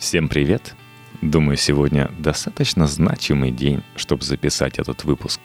Всем 0.00 0.30
привет! 0.30 0.76
Думаю, 1.20 1.58
сегодня 1.58 2.10
достаточно 2.18 2.86
значимый 2.86 3.50
день, 3.50 3.82
чтобы 3.96 4.24
записать 4.24 4.78
этот 4.78 5.04
выпуск. 5.04 5.38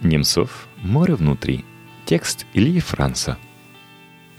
Немцов 0.00 0.66
«Море 0.78 1.14
внутри». 1.14 1.64
Текст 2.06 2.44
Ильи 2.52 2.80
Франца. 2.80 3.38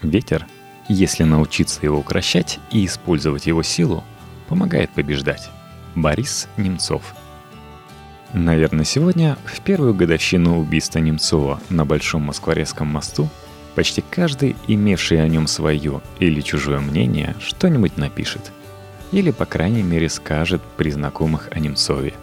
Ветер, 0.02 0.46
если 0.90 1.24
научиться 1.24 1.80
его 1.82 1.96
укращать 1.96 2.60
и 2.70 2.84
использовать 2.84 3.46
его 3.46 3.62
силу, 3.62 4.04
помогает 4.46 4.90
побеждать. 4.90 5.48
Борис 5.94 6.48
Немцов. 6.58 7.14
Наверное, 8.34 8.84
сегодня, 8.84 9.38
в 9.46 9.62
первую 9.62 9.94
годовщину 9.94 10.60
убийства 10.60 10.98
Немцова 10.98 11.62
на 11.70 11.86
Большом 11.86 12.24
Москворецком 12.24 12.88
мосту, 12.88 13.30
почти 13.74 14.04
каждый, 14.10 14.54
имевший 14.68 15.24
о 15.24 15.28
нем 15.28 15.46
свое 15.46 16.02
или 16.18 16.42
чужое 16.42 16.80
мнение, 16.80 17.34
что-нибудь 17.40 17.96
напишет– 17.96 18.52
или, 19.12 19.30
по 19.30 19.44
крайней 19.44 19.82
мере, 19.82 20.08
скажет 20.08 20.60
при 20.76 20.90
знакомых 20.90 21.48
о 21.52 21.60
Немцове. 21.60 22.14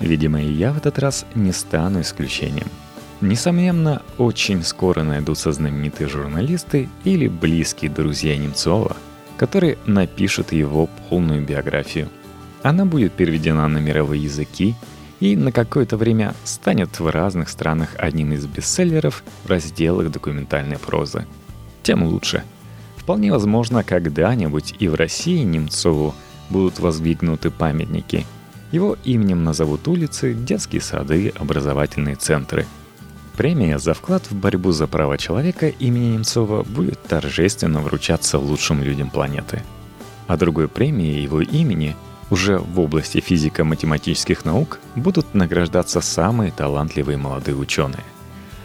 Видимо, 0.00 0.42
и 0.42 0.52
я 0.52 0.72
в 0.72 0.76
этот 0.76 0.98
раз 0.98 1.24
не 1.34 1.52
стану 1.52 2.00
исключением. 2.00 2.66
Несомненно, 3.20 4.02
очень 4.18 4.64
скоро 4.64 5.04
найдутся 5.04 5.52
знаменитые 5.52 6.08
журналисты 6.08 6.88
или 7.04 7.28
близкие 7.28 7.90
друзья 7.90 8.36
Немцова, 8.36 8.96
которые 9.36 9.78
напишут 9.86 10.52
его 10.52 10.88
полную 11.08 11.46
биографию. 11.46 12.08
Она 12.62 12.84
будет 12.84 13.12
переведена 13.12 13.68
на 13.68 13.78
мировые 13.78 14.24
языки 14.24 14.74
и 15.20 15.36
на 15.36 15.52
какое-то 15.52 15.96
время 15.96 16.34
станет 16.42 16.98
в 16.98 17.08
разных 17.08 17.48
странах 17.48 17.90
одним 17.96 18.32
из 18.32 18.44
бестселлеров 18.46 19.22
в 19.44 19.48
разделах 19.48 20.10
документальной 20.10 20.78
прозы. 20.78 21.26
Тем 21.84 22.02
лучше. 22.02 22.42
Вполне 22.96 23.30
возможно, 23.30 23.84
когда-нибудь 23.84 24.74
и 24.80 24.88
в 24.88 24.96
России 24.96 25.44
Немцову– 25.44 26.12
будут 26.52 26.78
воздвигнуты 26.78 27.50
памятники. 27.50 28.26
Его 28.70 28.96
именем 29.04 29.42
назовут 29.42 29.88
улицы, 29.88 30.34
детские 30.34 30.80
сады, 30.80 31.32
образовательные 31.34 32.16
центры. 32.16 32.66
Премия 33.36 33.78
за 33.78 33.94
вклад 33.94 34.30
в 34.30 34.34
борьбу 34.34 34.72
за 34.72 34.86
права 34.86 35.18
человека 35.18 35.68
имени 35.68 36.12
Немцова 36.12 36.62
будет 36.62 37.02
торжественно 37.02 37.80
вручаться 37.80 38.38
лучшим 38.38 38.82
людям 38.82 39.10
планеты. 39.10 39.62
А 40.28 40.36
другой 40.36 40.68
премией 40.68 41.22
его 41.22 41.40
имени 41.40 41.96
уже 42.30 42.58
в 42.58 42.78
области 42.78 43.20
физико-математических 43.20 44.44
наук 44.44 44.78
будут 44.94 45.34
награждаться 45.34 46.00
самые 46.00 46.52
талантливые 46.52 47.18
молодые 47.18 47.56
ученые. 47.56 48.04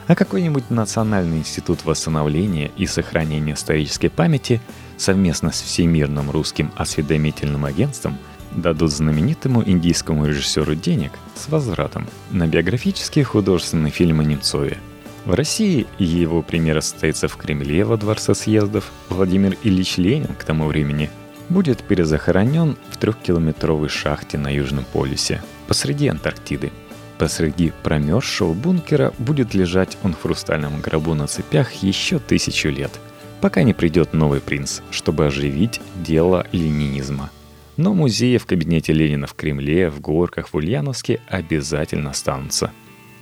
А 0.07 0.15
какой-нибудь 0.15 0.69
Национальный 0.69 1.39
институт 1.39 1.83
восстановления 1.83 2.71
и 2.77 2.85
сохранения 2.85 3.53
исторической 3.53 4.09
памяти– 4.09 4.61
совместно 4.97 5.51
с 5.51 5.61
Всемирным 5.61 6.31
русским 6.31 6.71
осведомительным 6.75 7.65
агентством 7.65 8.17
дадут 8.51 8.91
знаменитому 8.91 9.63
индийскому 9.67 10.25
режиссеру 10.25 10.75
денег 10.75 11.11
с 11.35 11.47
возвратом 11.47 12.07
на 12.31 12.47
биографические 12.47 13.23
художественные 13.23 13.91
фильмы 13.91 14.25
Немцове. 14.25 14.77
В 15.25 15.33
России 15.33 15.85
его 15.99 16.41
премьера 16.41 16.81
состоится 16.81 17.27
в 17.27 17.35
Кремле 17.35 17.83
во 17.83 17.97
Дворце 17.97 18.33
съездов. 18.33 18.91
Владимир 19.09 19.57
Ильич 19.63 19.97
Ленин 19.97 20.33
к 20.35 20.43
тому 20.43 20.67
времени 20.67 21.09
будет 21.49 21.83
перезахоронен 21.83 22.77
в 22.89 22.97
трехкилометровой 22.97 23.89
шахте 23.89 24.37
на 24.37 24.53
Южном 24.53 24.85
полюсе, 24.91 25.41
посреди 25.67 26.07
Антарктиды. 26.07 26.71
Посреди 27.17 27.73
промерзшего 27.83 28.53
бункера 28.53 29.13
будет 29.17 29.53
лежать 29.53 29.97
он 30.03 30.13
в 30.13 30.21
хрустальном 30.21 30.81
гробу 30.81 31.13
на 31.13 31.27
цепях 31.27 31.73
еще 31.73 32.19
тысячу 32.19 32.69
лет– 32.69 32.91
пока 33.41 33.63
не 33.63 33.73
придет 33.73 34.13
новый 34.13 34.41
принц, 34.41 34.81
чтобы 34.91 35.25
оживить 35.25 35.81
дело 35.95 36.45
ленинизма. 36.51 37.29
Но 37.77 37.93
музеи 37.93 38.37
в 38.37 38.45
кабинете 38.45 38.93
Ленина 38.93 39.27
в 39.27 39.35
Кремле, 39.35 39.89
в 39.89 40.01
Горках, 40.01 40.49
в 40.49 40.55
Ульяновске 40.55 41.19
обязательно 41.27 42.09
останутся. 42.09 42.71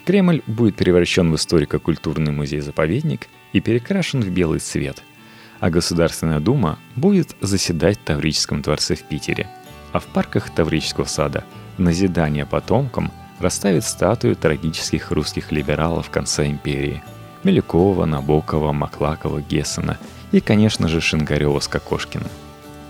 Кремль 0.06 0.42
будет 0.48 0.76
превращен 0.76 1.32
в 1.32 1.36
историко-культурный 1.36 2.32
музей-заповедник 2.32 3.28
и 3.54 3.60
перекрашен 3.60 4.22
в 4.22 4.30
белый 4.30 4.60
цвет. 4.60 5.04
А 5.60 5.70
Государственная 5.70 6.40
Дума 6.40 6.80
будет 6.96 7.36
заседать 7.42 7.98
в 7.98 8.04
Таврическом 8.04 8.62
дворце 8.62 8.96
в 8.96 9.04
Питере. 9.04 9.48
А 9.92 10.00
в 10.00 10.06
парках 10.06 10.54
Таврического 10.54 11.06
сада 11.06 11.44
назидание 11.78 12.46
потомкам 12.46 13.12
расставит 13.40 13.84
статую 13.84 14.36
трагических 14.36 15.12
русских 15.12 15.52
либералов 15.52 16.10
конца 16.10 16.46
империи– 16.46 17.04
Мелякова, 17.46 18.06
Набокова, 18.06 18.72
Маклакова, 18.72 19.40
Гессена 19.40 20.00
и, 20.32 20.42
конечно 20.42 20.88
же, 20.88 21.00
Шингарева 21.00 21.60
с 21.60 21.68
Кокошкиным. 21.68 22.28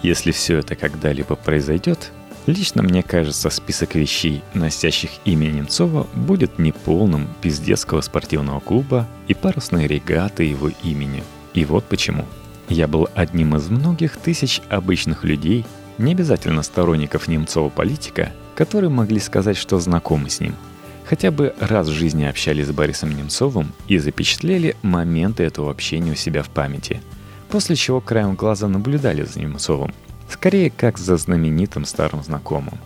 Если 0.01 0.31
все 0.31 0.59
это 0.59 0.75
когда-либо 0.75 1.35
произойдет, 1.35 2.13
лично 2.45 2.81
мне 2.81 3.03
кажется, 3.03 3.49
список 3.49 3.95
вещей, 3.95 4.41
носящих 4.53 5.09
имя 5.25 5.47
Немцова, 5.47 6.07
будет 6.13 6.57
неполным 6.57 7.27
без 7.43 7.59
детского 7.59 7.99
спортивного 7.99 8.61
клуба 8.61 9.07
и 9.27 9.33
парусной 9.33 9.87
регаты 9.87 10.45
его 10.45 10.69
имени. 10.83 11.23
И 11.53 11.65
вот 11.65 11.83
почему. 11.85 12.25
Я 12.69 12.87
был 12.87 13.09
одним 13.13 13.57
из 13.57 13.69
многих 13.69 14.15
тысяч 14.15 14.61
обычных 14.69 15.25
людей, 15.25 15.65
не 15.97 16.13
обязательно 16.13 16.63
сторонников 16.63 17.27
Немцова 17.27 17.69
политика, 17.69 18.31
которые 18.55 18.89
могли 18.89 19.19
сказать, 19.19 19.57
что 19.57 19.79
знакомы 19.79 20.29
с 20.29 20.39
ним– 20.39 20.55
хотя 21.05 21.31
бы 21.31 21.53
раз 21.59 21.87
в 21.87 21.91
жизни 21.91 22.25
общались 22.25 22.67
с 22.67 22.71
Борисом 22.71 23.15
Немцовым 23.15 23.71
и 23.87 23.97
запечатлели 23.97 24.75
моменты 24.81 25.43
этого 25.43 25.71
общения 25.71 26.11
у 26.11 26.15
себя 26.15 26.43
в 26.43 26.49
памяти, 26.49 27.01
после 27.49 27.75
чего 27.75 28.01
краем 28.01 28.35
глаза 28.35 28.67
наблюдали 28.67 29.23
за 29.23 29.39
Немцовым, 29.39 29.93
скорее 30.29 30.71
как 30.71 30.97
за 30.97 31.17
знаменитым 31.17 31.85
старым 31.85 32.23
знакомым. 32.23 32.77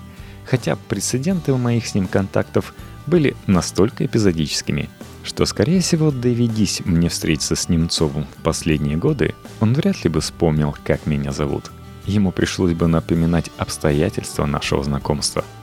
Хотя 0.45 0.75
прецеденты 0.75 1.53
у 1.53 1.57
моих 1.57 1.87
с 1.87 1.95
ним 1.95 2.07
контактов 2.07 2.73
были 3.07 3.35
настолько 3.47 4.05
эпизодическими, 4.05 4.89
что, 5.23 5.45
скорее 5.45 5.81
всего, 5.81 6.11
доведись 6.11 6.81
мне 6.85 7.09
встретиться 7.09 7.55
с 7.55 7.69
Немцовым 7.69 8.25
в 8.37 8.43
последние 8.43 8.97
годы, 8.97 9.35
он 9.59 9.73
вряд 9.73 10.03
ли 10.03 10.09
бы 10.09 10.21
вспомнил, 10.21 10.75
как 10.83 11.05
меня 11.05 11.31
зовут. 11.31 11.71
Ему 12.05 12.31
пришлось 12.31 12.73
бы 12.73 12.87
напоминать 12.87 13.51
обстоятельства 13.57 14.45
нашего 14.45 14.83
знакомства– 14.83 15.45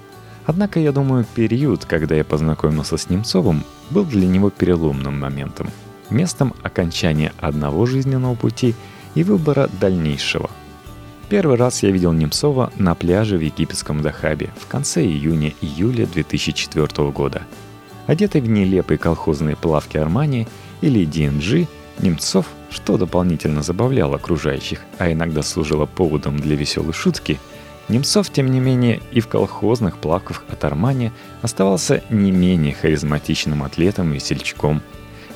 Однако, 0.47 0.79
я 0.79 0.93
думаю, 0.93 1.27
период, 1.35 1.85
когда 1.85 2.15
я 2.15 2.25
познакомился 2.25 2.97
с 2.97 3.11
Немцовым, 3.11 3.65
был 3.91 4.05
для 4.05 4.27
него 4.27 4.51
переломным 4.51 5.19
моментом, 5.19 5.71
местом 6.09 6.55
окончания 6.63 7.33
одного 7.39 7.85
жизненного 7.85 8.37
пути 8.37 8.75
и 9.17 9.25
выбора 9.25 9.69
дальнейшего. 9.81 10.49
Первый 11.29 11.57
раз 11.57 11.83
я 11.83 11.91
видел 11.91 12.13
Немцова 12.13 12.73
на 12.77 12.95
пляже 12.95 13.37
в 13.37 13.41
египетском 13.41 14.01
Дахабе 14.01 14.51
в 14.61 14.69
конце 14.69 15.05
июня-июля 15.05 16.07
2004 16.07 17.11
года. 17.11 17.43
Одетый 18.07 18.41
в 18.41 18.49
нелепые 18.49 18.99
колхозные 18.99 19.57
плавки 19.57 19.97
Армани 19.97 20.47
или 20.81 21.05
DNG, 21.05 21.67
Немцов, 21.99 22.47
что 22.71 22.97
дополнительно 22.97 23.63
забавлял 23.63 24.15
окружающих, 24.15 24.83
а 24.99 25.11
иногда 25.11 25.43
служило 25.43 25.87
поводом 25.87 26.37
для 26.39 26.55
веселой 26.55 26.93
шутки– 26.93 27.41
Немцов, 27.89 28.31
тем 28.31 28.51
не 28.51 28.59
менее, 28.59 29.01
и 29.13 29.21
в 29.21 29.29
колхозных 29.29 29.99
плавках 29.99 30.45
от 30.49 30.65
Армани 30.65 31.13
оставался 31.43 32.03
не 32.11 32.33
менее 32.33 32.75
харизматичным 32.75 33.63
атлетом 33.63 34.11
и 34.11 34.17
весельчаком. 34.17 34.83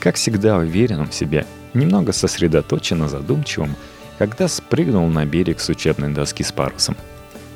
Как 0.00 0.16
всегда 0.16 0.56
уверенным 0.56 1.08
в 1.08 1.14
себе, 1.14 1.46
немного 1.74 2.12
сосредоточенно 2.12 3.08
задумчивым, 3.08 3.76
когда 4.18 4.48
спрыгнул 4.48 5.06
на 5.08 5.24
берег 5.26 5.60
с 5.60 5.68
учебной 5.68 6.12
доски 6.12 6.42
с 6.42 6.50
парусом. 6.50 6.96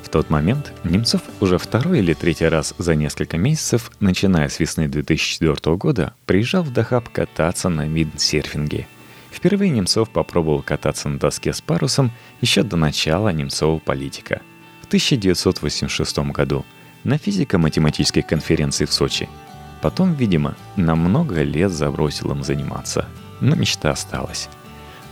В 0.01 0.09
тот 0.09 0.29
момент 0.29 0.71
Немцов 0.85 1.21
уже 1.41 1.57
второй 1.57 1.99
или 1.99 2.13
третий 2.13 2.47
раз 2.47 2.73
за 2.77 2.95
несколько 2.95 3.37
месяцев, 3.37 3.91
начиная 3.99 4.47
с 4.47 4.59
весны 4.59 4.87
2004 4.87 5.75
года, 5.75 6.13
приезжал 6.25 6.63
в 6.63 6.71
Дахаб 6.71 7.09
кататься 7.09 7.67
на 7.67 7.85
виндсерфинге. 7.85 8.87
Впервые 9.29 9.71
Немцов 9.71 10.09
попробовал 10.09 10.61
кататься 10.61 11.09
на 11.09 11.19
доске 11.19 11.51
с 11.51 11.59
парусом 11.59 12.11
еще 12.39 12.63
до 12.63 12.77
начала 12.77 13.29
Немцова 13.29 13.79
политика– 13.79 14.41
в 14.85 14.87
1986 14.87 16.17
году 16.31 16.63
на 17.03 17.17
физико-математической 17.17 18.21
конференции 18.21 18.85
в 18.85 18.93
Сочи. 18.93 19.27
Потом, 19.81 20.13
видимо, 20.13 20.55
на 20.75 20.95
много 20.95 21.41
лет 21.41 21.71
забросил 21.71 22.31
им 22.31 22.43
заниматься, 22.43 23.07
но 23.41 23.55
мечта 23.55 23.89
осталась. 23.89 24.47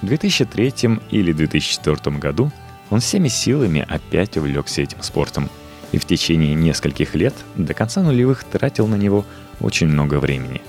В 0.03 0.05
2003 0.05 0.99
или 1.09 1.31
2004 1.33 2.17
году 2.17 2.51
он 2.91 2.99
всеми 2.99 3.29
силами 3.29 3.83
опять 3.89 4.37
увлекся 4.37 4.83
этим 4.83 5.01
спортом 5.01 5.49
и 5.91 5.97
в 5.97 6.05
течение 6.05 6.53
нескольких 6.53 7.15
лет 7.15 7.33
до 7.55 7.73
конца 7.73 8.03
нулевых 8.03 8.43
тратил 8.43 8.85
на 8.85 8.95
него 8.95 9.25
очень 9.59 9.87
много 9.87 10.19
времени. 10.19 10.61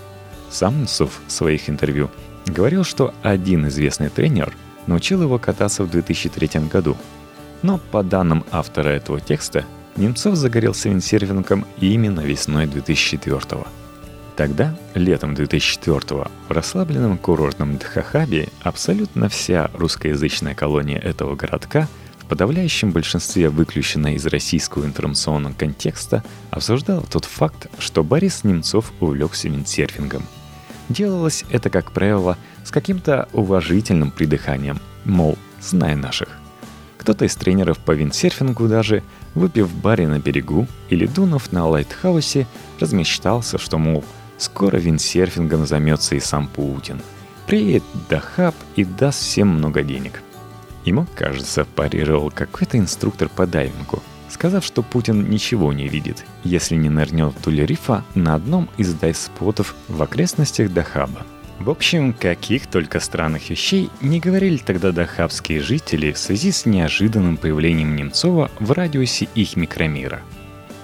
Сам 0.51 0.85
Нсуф 0.85 1.21
в 1.27 1.31
своих 1.31 1.69
интервью 1.69 2.11
говорил, 2.47 2.85
что 2.85 3.13
один 3.23 3.69
известный 3.69 4.09
тренер 4.09 4.55
научил 4.87 5.21
его 5.21 5.39
кататься 5.39 5.85
в 5.85 5.91
2003 5.91 6.69
году– 6.71 6.97
но 7.65 7.79
по 7.79 8.03
данным 8.03 8.45
автора 8.53 8.91
этого 8.91 9.21
текста, 9.21 9.65
Немцов 9.97 10.37
загорелся 10.37 10.91
виндсерфингом 10.91 11.65
именно 11.81 12.21
весной 12.21 12.67
2004 12.67 13.37
-го. 13.37 13.67
Тогда, 14.37 14.77
летом 14.95 15.35
2004 15.35 16.29
в 16.49 16.53
расслабленном 16.53 17.17
курортном 17.17 17.79
Дхахабе 17.79 18.49
абсолютно 18.63 19.31
вся 19.31 19.71
русскоязычная 19.73 20.55
колония 20.55 20.99
этого 20.99 21.37
городка 21.37 21.89
в 22.19 22.27
подавляющем 22.27 22.91
большинстве 22.91 23.49
выключенная 23.49 24.15
из 24.15 24.27
российского 24.27 24.85
информационного 24.85 25.55
контекста, 25.55 26.23
обсуждала 26.51 27.03
тот 27.11 27.25
факт, 27.25 27.69
что 27.79 28.05
Борис 28.05 28.45
Немцов 28.45 28.93
увлекся 29.01 29.49
виндсерфингом. 29.49 30.25
Делалось 30.91 31.45
это, 31.49 31.71
как 31.71 31.93
правило, 31.93 32.37
с 32.63 32.71
каким-то 32.71 33.29
уважительным 33.33 34.11
придыханием, 34.11 34.81
мол, 35.05 35.39
знай 35.63 35.97
наших. 35.97 36.44
Кто-то 37.05 37.25
из 37.27 37.37
тренеров 37.37 37.79
по 37.79 37.93
виндсерфингу 37.93 38.67
даже, 38.67 39.03
выпив 39.35 39.69
в 39.69 39.81
баре 39.81 40.09
на 40.09 40.19
берегу 40.19 40.67
или 40.89 41.07
дунув 41.07 41.53
на 41.53 41.69
лайтхаусе, 41.69 42.47
размечтался, 42.81 43.59
что, 43.59 43.79
мол, 43.79 44.03
скоро 44.39 44.79
виндсерфингом 44.79 45.67
займется 45.67 46.17
и 46.17 46.21
сам 46.21 46.49
Путин. 46.49 47.01
Приедет 47.47 47.85
Дахаб 48.09 48.55
и 48.75 48.85
даст 48.85 49.21
всем 49.21 49.49
много 49.49 49.83
денег– 49.83 50.23
Ему, 50.85 51.07
кажется, 51.15 51.65
парировал 51.65 52.31
какой-то 52.31 52.79
инструктор 52.79 53.29
по 53.29 53.47
дайвингу, 53.47 54.03
сказав, 54.29 54.65
что 54.65 54.83
Путин 54.83 55.31
ничего 55.31 55.73
не 55.73 55.89
видит, 55.89 56.25
если 56.45 56.77
не 56.77 56.91
нырнет 56.91 57.35
вдоль 57.35 57.65
рифа 57.65 58.05
на 58.15 58.35
одном 58.35 58.69
из 58.77 58.93
дайв-спотов 58.93 59.75
в 59.89 60.03
окрестностях 60.03 60.73
Дахаба. 60.73 61.23
В 61.59 61.71
общем, 61.71 62.13
каких 62.13 62.67
только 62.67 63.01
странных 63.01 63.51
вещей 63.51 63.91
не 64.01 64.21
говорили 64.21 64.59
тогда 64.59 64.93
дахабские 64.93 65.61
жители 65.61 66.13
в 66.13 66.19
связи 66.19 66.53
с 66.53 66.67
неожиданным 66.67 67.37
появлением 67.37 67.97
Немцова 67.97 68.51
в 68.59 68.73
радиусе 68.73 69.29
их 69.35 69.57
микромира. 69.57 70.21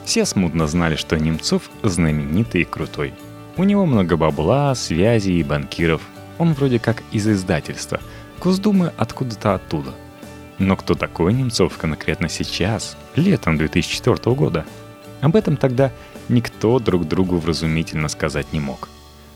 Все 0.05 0.25
смутно 0.25 0.67
знали, 0.67 0.97
что 0.97 1.19
Немцов 1.19 1.71
знаменитый 1.83 2.63
и 2.63 2.65
крутой. 2.65 3.13
У 3.57 3.65
него 3.65 3.85
много 3.85 4.17
бабла, 4.17 4.75
связей 4.75 5.41
и 5.41 5.43
банкиров. 5.43 6.01
Он 6.39 6.55
вроде 6.55 6.79
как 6.79 7.03
из 7.13 7.29
издательства– 7.29 8.01
Госдумы 8.41 8.91
откуда-то 8.97 9.55
оттуда. 9.55 9.93
Но 10.59 10.75
кто 10.75 10.95
такой 10.95 11.35
Немцов 11.35 11.77
конкретно 11.77 12.31
сейчас, 12.31 12.97
летом 13.15 13.59
2004 13.59 14.35
года? 14.35 14.65
Об 15.21 15.37
этом 15.37 15.59
тогда 15.59 15.93
никто 16.31 16.79
друг 16.79 17.07
другу 17.07 17.37
вразумительно 17.37 18.09
сказать 18.09 18.53
не 18.55 18.61
мог. 18.61 18.89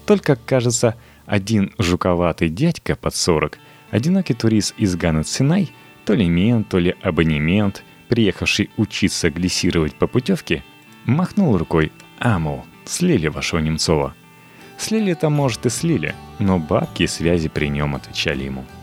Только, 0.07 0.37
кажется, 0.37 0.97
один 1.27 1.73
жуковатый 1.79 2.49
дядька 2.49 2.97
под 2.97 3.15
40, 3.15 3.59
одинокий 3.91 4.35
турист 4.35 4.75
из 4.77 4.97
Гана 4.97 5.25
Синай, 5.25 5.71
то 6.05 6.15
ли 6.15 6.29
мент, 6.29 6.69
то 6.69 6.79
ли 6.79 6.95
абонемент, 7.03 7.83
приехавший 8.09 8.71
учиться 8.77 9.31
глиссировать 9.31 9.95
по 9.95 10.07
путевке, 10.07 10.63
махнул 11.05 11.57
рукой 11.57 11.93
«А, 12.19 12.41
слили 12.85 13.29
вашего 13.29 13.61
Немцова». 13.61 14.15
Слили-то, 14.77 15.31
может, 15.31 15.67
и 15.67 15.71
слили, 15.71 16.15
но 16.39 16.59
бабки 16.59 17.05
и 17.05 17.07
связи 17.07 17.49
при 17.49 17.69
нем 17.69 17.95
отвечали 17.95 18.45
ему– 18.45 18.65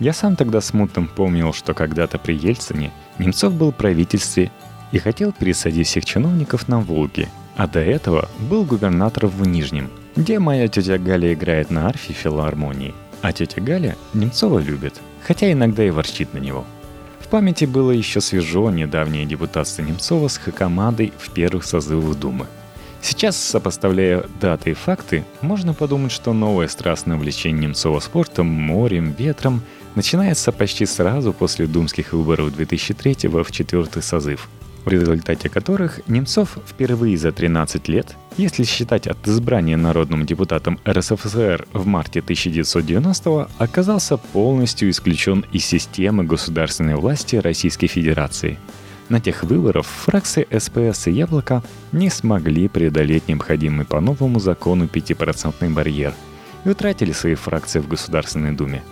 я 0.00 0.12
сам 0.12 0.36
тогда 0.36 0.60
смутно 0.60 1.06
помнил, 1.06 1.52
что 1.52 1.74
когда-то 1.74 2.18
при 2.18 2.34
Ельцине 2.34 2.92
Немцов 3.18 3.54
был 3.54 3.72
в 3.72 3.76
правительстве 3.76 4.52
и 4.92 4.98
хотел 4.98 5.32
пересадить 5.32 5.88
всех 5.88 6.04
чиновников 6.04 6.68
на 6.68 6.80
Волге, 6.80 7.28
а 7.58 7.66
до 7.66 7.80
этого 7.80 8.30
был 8.38 8.64
губернатором 8.64 9.28
в 9.28 9.46
Нижнем, 9.46 9.90
где 10.16 10.38
моя 10.38 10.68
тетя 10.68 10.96
Галя 10.96 11.34
играет 11.34 11.70
на 11.70 11.86
арфе 11.86 12.14
филармонии, 12.14 12.94
а 13.20 13.32
тетя 13.34 13.60
Галя 13.60 13.96
Немцова 14.14 14.60
любит, 14.60 14.94
хотя 15.26 15.52
иногда 15.52 15.84
и 15.84 15.90
ворчит 15.90 16.32
на 16.32 16.38
него. 16.38 16.64
В 17.20 17.28
памяти 17.28 17.66
было 17.66 17.90
еще 17.90 18.22
свежо 18.22 18.70
недавнее 18.70 19.26
депутатство 19.26 19.82
Немцова 19.82 20.28
с 20.28 20.38
Хакамадой 20.38 21.12
в 21.18 21.30
первых 21.32 21.66
созывах 21.66 22.18
Думы– 22.18 22.46
Сейчас, 23.00 23.36
сопоставляя 23.36 24.24
даты 24.40 24.70
и 24.70 24.74
факты, 24.74 25.24
можно 25.40 25.72
подумать, 25.72 26.12
что 26.12 26.32
новое 26.32 26.68
страстное 26.68 27.16
увлечение 27.16 27.68
Немцова 27.68 28.00
спортом, 28.00 28.46
морем, 28.48 29.14
ветром 29.16 29.62
начинается 29.94 30.52
почти 30.52 30.84
сразу 30.84 31.32
после 31.32 31.66
думских 31.66 32.12
выборов 32.12 32.54
2003 32.54 33.28
в 33.28 33.50
четвертый 33.50 34.02
созыв, 34.02 34.48
в 34.84 34.88
результате 34.88 35.48
которых 35.48 36.00
Немцов 36.08 36.58
впервые 36.66 37.16
за 37.16 37.32
13 37.32 37.88
лет, 37.88 38.16
если 38.36 38.64
считать 38.64 39.06
от 39.06 39.26
избрания 39.26 39.76
народным 39.76 40.24
депутатом 40.24 40.78
РСФСР 40.88 41.66
в 41.72 41.86
марте 41.86 42.20
1990 42.20 43.48
оказался 43.58 44.16
полностью 44.16 44.90
исключен 44.90 45.44
из 45.52 45.64
системы 45.64 46.24
государственной 46.24 46.96
власти 46.96 47.36
Российской 47.36 47.86
Федерации– 47.86 48.58
на 49.08 49.20
тех 49.20 49.42
выборах 49.42 49.86
фракции 49.86 50.46
СПС 50.56 51.06
и 51.06 51.12
Яблоко 51.12 51.62
не 51.92 52.10
смогли 52.10 52.68
преодолеть 52.68 53.26
необходимый 53.26 53.86
по 53.86 54.00
новому 54.00 54.38
закону 54.38 54.84
5% 54.84 55.72
барьер 55.72 56.12
и 56.64 56.68
утратили 56.68 57.12
свои 57.12 57.34
фракции 57.34 57.80
в 57.80 57.88
Государственной 57.88 58.52
Думе. 58.52 58.82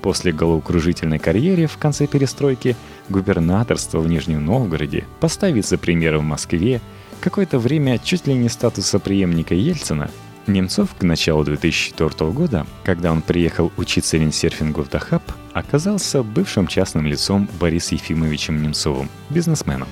После 0.00 0.32
головокружительной 0.32 1.18
карьеры 1.18 1.66
в 1.66 1.76
конце 1.78 2.06
перестройки 2.06 2.76
губернаторство 3.08 4.00
в 4.00 4.08
Нижнем 4.08 4.44
Новгороде, 4.44 5.04
поставить 5.20 5.66
за 5.66 5.78
пример 5.78 6.18
в 6.18 6.22
Москве, 6.22 6.80
какое-то 7.20 7.58
время 7.58 7.98
чуть 7.98 8.26
ли 8.26 8.34
не 8.34 8.48
статуса 8.48 8.98
преемника 8.98 9.54
Ельцина– 9.54 10.10
Немцов 10.46 10.94
к 10.94 11.02
началу 11.02 11.42
2004 11.42 12.30
года, 12.30 12.66
когда 12.84 13.12
он 13.12 13.22
приехал 13.22 13.72
учиться 13.78 14.18
виндсерфингу 14.18 14.82
в 14.82 14.90
Дахаб, 14.90 15.22
оказался 15.54 16.22
бывшим 16.22 16.66
частным 16.66 17.06
лицом 17.06 17.48
Борисом 17.58 17.96
Ефимовичем 17.96 18.62
Немцовым, 18.62 19.08
бизнесменом. 19.30 19.88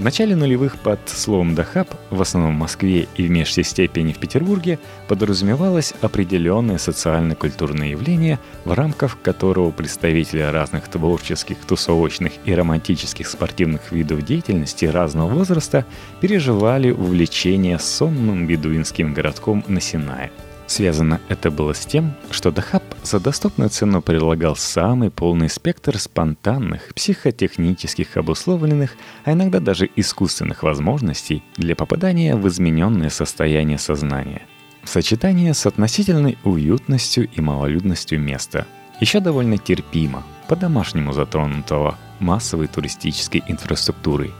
В 0.00 0.02
начале 0.02 0.34
нулевых 0.34 0.78
под 0.78 0.98
словом 1.10 1.54
«дахаб» 1.54 1.86
в 2.08 2.22
основном 2.22 2.54
в 2.54 2.58
Москве 2.58 3.06
и 3.16 3.26
в 3.26 3.30
меньшей 3.30 3.64
степени 3.64 4.14
в 4.14 4.18
Петербурге 4.18 4.78
подразумевалось 5.08 5.92
определенное 6.00 6.78
социально-культурное 6.78 7.88
явление, 7.88 8.38
в 8.64 8.72
рамках 8.72 9.20
которого 9.20 9.70
представители 9.72 10.40
разных 10.40 10.88
творческих, 10.88 11.58
тусовочных 11.58 12.32
и 12.46 12.54
романтических 12.54 13.28
спортивных 13.28 13.92
видов 13.92 14.24
деятельности 14.24 14.86
разного 14.86 15.28
возраста 15.28 15.84
переживали 16.22 16.92
увлечение 16.92 17.78
сонным 17.78 18.46
бедуинским 18.46 19.12
городком 19.12 19.62
на 19.68 19.82
Синае– 19.82 20.32
Связано 20.70 21.20
это 21.28 21.50
было 21.50 21.74
с 21.74 21.84
тем, 21.84 22.14
что 22.30 22.52
Дахаб 22.52 22.84
за 23.02 23.18
доступную 23.18 23.70
цену 23.70 24.00
предлагал 24.02 24.54
самый 24.54 25.10
полный 25.10 25.50
спектр 25.50 25.98
спонтанных, 25.98 26.94
психотехнических 26.94 28.16
обусловленных, 28.16 28.94
а 29.24 29.32
иногда 29.32 29.58
даже 29.58 29.90
искусственных 29.96 30.62
возможностей 30.62 31.42
для 31.56 31.74
попадания 31.74 32.36
в 32.36 32.46
измененное 32.46 33.10
состояние 33.10 33.78
сознания. 33.78 34.42
В 34.84 34.88
сочетании 34.88 35.50
с 35.50 35.66
относительной 35.66 36.38
уютностью 36.44 37.28
и 37.28 37.40
малолюдностью 37.40 38.20
места. 38.20 38.64
Еще 39.00 39.18
довольно 39.18 39.58
терпимо, 39.58 40.22
по-домашнему 40.46 41.12
затронутого 41.12 41.98
массовой 42.20 42.68
туристической 42.68 43.42
инфраструктурой. 43.48 44.30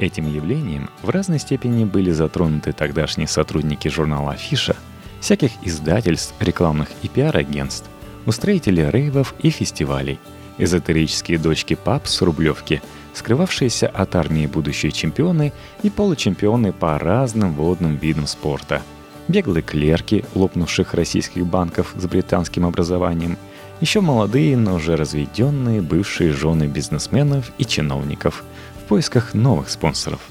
Этим 0.00 0.26
явлением 0.26 0.90
в 1.02 1.10
разной 1.10 1.38
степени 1.38 1.84
были 1.84 2.10
затронуты 2.10 2.72
тогдашние 2.72 3.28
сотрудники 3.28 3.86
журнала 3.86 4.32
«Афиша», 4.32 4.74
всяких 5.20 5.52
издательств, 5.62 6.34
рекламных 6.40 6.88
и 7.02 7.08
пиар-агентств, 7.08 7.88
устроители 8.26 8.88
рейвов 8.90 9.34
и 9.40 9.50
фестивалей, 9.50 10.18
эзотерические 10.58 11.38
дочки 11.38 11.74
пап 11.74 12.06
с 12.06 12.20
Рублевки, 12.22 12.82
скрывавшиеся 13.14 13.88
от 13.88 14.14
армии 14.16 14.46
будущие 14.46 14.92
чемпионы 14.92 15.52
и 15.82 15.90
получемпионы 15.90 16.72
по 16.72 16.98
разным 16.98 17.54
водным 17.54 17.96
видам 17.96 18.26
спорта, 18.26 18.82
беглые 19.28 19.62
клерки 19.62 20.24
лопнувших 20.34 20.94
российских 20.94 21.46
банков 21.46 21.94
с 21.96 22.06
британским 22.06 22.66
образованием, 22.66 23.36
еще 23.80 24.00
молодые, 24.00 24.56
но 24.56 24.74
уже 24.74 24.96
разведенные 24.96 25.80
бывшие 25.80 26.32
жены 26.32 26.64
бизнесменов 26.64 27.50
и 27.56 27.64
чиновников 27.64 28.44
в 28.76 28.88
поисках 28.88 29.34
новых 29.34 29.70
спонсоров– 29.70 30.20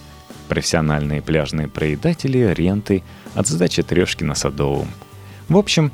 профессиональные 0.50 1.22
пляжные 1.22 1.70
проедатели 1.70 2.40
ренты 2.54 3.04
от 3.36 3.48
сдачи 3.48 3.84
трешки 3.84 4.24
на 4.26 4.36
Садовом. 4.36 4.90
В 5.48 5.58
общем, 5.58 5.92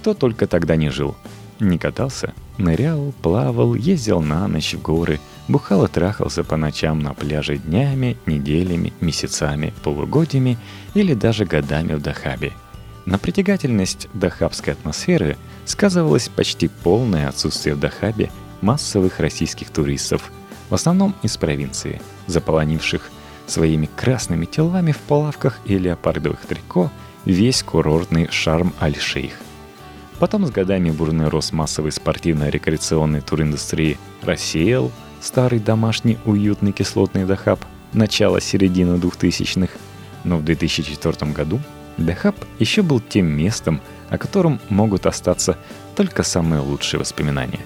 кто 0.00 0.14
только 0.14 0.46
тогда 0.46 0.76
не 0.76 0.90
жил. 0.90 1.16
Не 1.60 1.78
катался, 1.78 2.34
нырял, 2.58 3.12
плавал, 3.22 3.74
ездил 3.74 4.20
на 4.20 4.46
ночь 4.48 4.74
в 4.74 4.82
горы, 4.82 5.18
бухал 5.48 5.84
и 5.84 5.88
трахался 5.88 6.44
по 6.44 6.56
ночам 6.56 6.98
на 6.98 7.14
пляже 7.14 7.56
днями, 7.56 8.16
неделями, 8.26 8.92
месяцами, 9.00 9.72
полугодиями 9.82 10.58
или 10.94 11.14
даже 11.14 11.44
годами 11.44 11.94
в 11.94 12.02
Дахабе. 12.02 12.52
На 13.06 13.18
притягательность 13.18 14.08
дахабской 14.14 14.72
атмосферы 14.72 15.36
сказывалось 15.64 16.28
почти 16.28 16.68
полное 16.68 17.28
отсутствие 17.28 17.74
в 17.74 17.80
Дахабе 17.80 18.30
массовых 18.60 19.20
российских 19.20 19.70
туристов, 19.70 20.30
в 20.70 20.74
основном 20.74 21.14
из 21.22 21.36
провинции, 21.36 22.00
заполонивших 22.26 23.10
своими 23.46 23.86
красными 23.86 24.44
телами 24.46 24.92
в 24.92 24.98
плавках 24.98 25.60
и 25.64 25.78
леопардовых 25.78 26.40
трико 26.46 26.90
весь 27.24 27.62
курортный 27.62 28.28
шарм 28.30 28.72
Аль-Шейх. 28.80 29.34
Потом 30.18 30.46
с 30.46 30.50
годами 30.50 30.90
бурный 30.90 31.28
рост 31.28 31.52
массовой 31.52 31.92
спортивно-рекреационной 31.92 33.20
туриндустрии 33.20 33.98
рассеял 34.22 34.92
старый 35.20 35.58
домашний 35.58 36.18
уютный 36.24 36.72
кислотный 36.72 37.24
Дахаб 37.24 37.60
начала-середины 37.92 38.96
2000-х, 38.96 39.72
но 40.24 40.38
в 40.38 40.44
2004 40.44 41.32
году 41.32 41.60
Дахаб 41.96 42.36
еще 42.58 42.82
был 42.82 43.00
тем 43.00 43.26
местом, 43.26 43.80
о 44.08 44.18
котором 44.18 44.60
могут 44.68 45.06
остаться 45.06 45.58
только 45.96 46.22
самые 46.22 46.60
лучшие 46.60 47.00
воспоминания. 47.00 47.60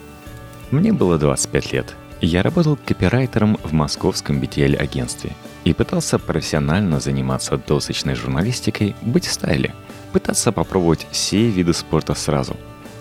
Мне 0.71 0.93
было 0.93 1.19
25 1.19 1.73
лет– 1.73 1.95
я 2.21 2.43
работал 2.43 2.77
копирайтером 2.77 3.59
в 3.63 3.73
московском 3.73 4.41
BTL-агентстве 4.41 5.37
и 5.65 5.73
пытался 5.73 6.19
профессионально 6.19 7.01
заниматься 7.01 7.57
досочной 7.57 8.15
журналистикой, 8.15 8.95
быть 9.03 9.27
в 9.27 9.33
стайле, 9.33 9.75
пытаться 10.13 10.53
попробовать 10.53 11.07
все 11.11 11.49
виды 11.49 11.73
спорта 11.73 12.15
сразу, 12.15 12.57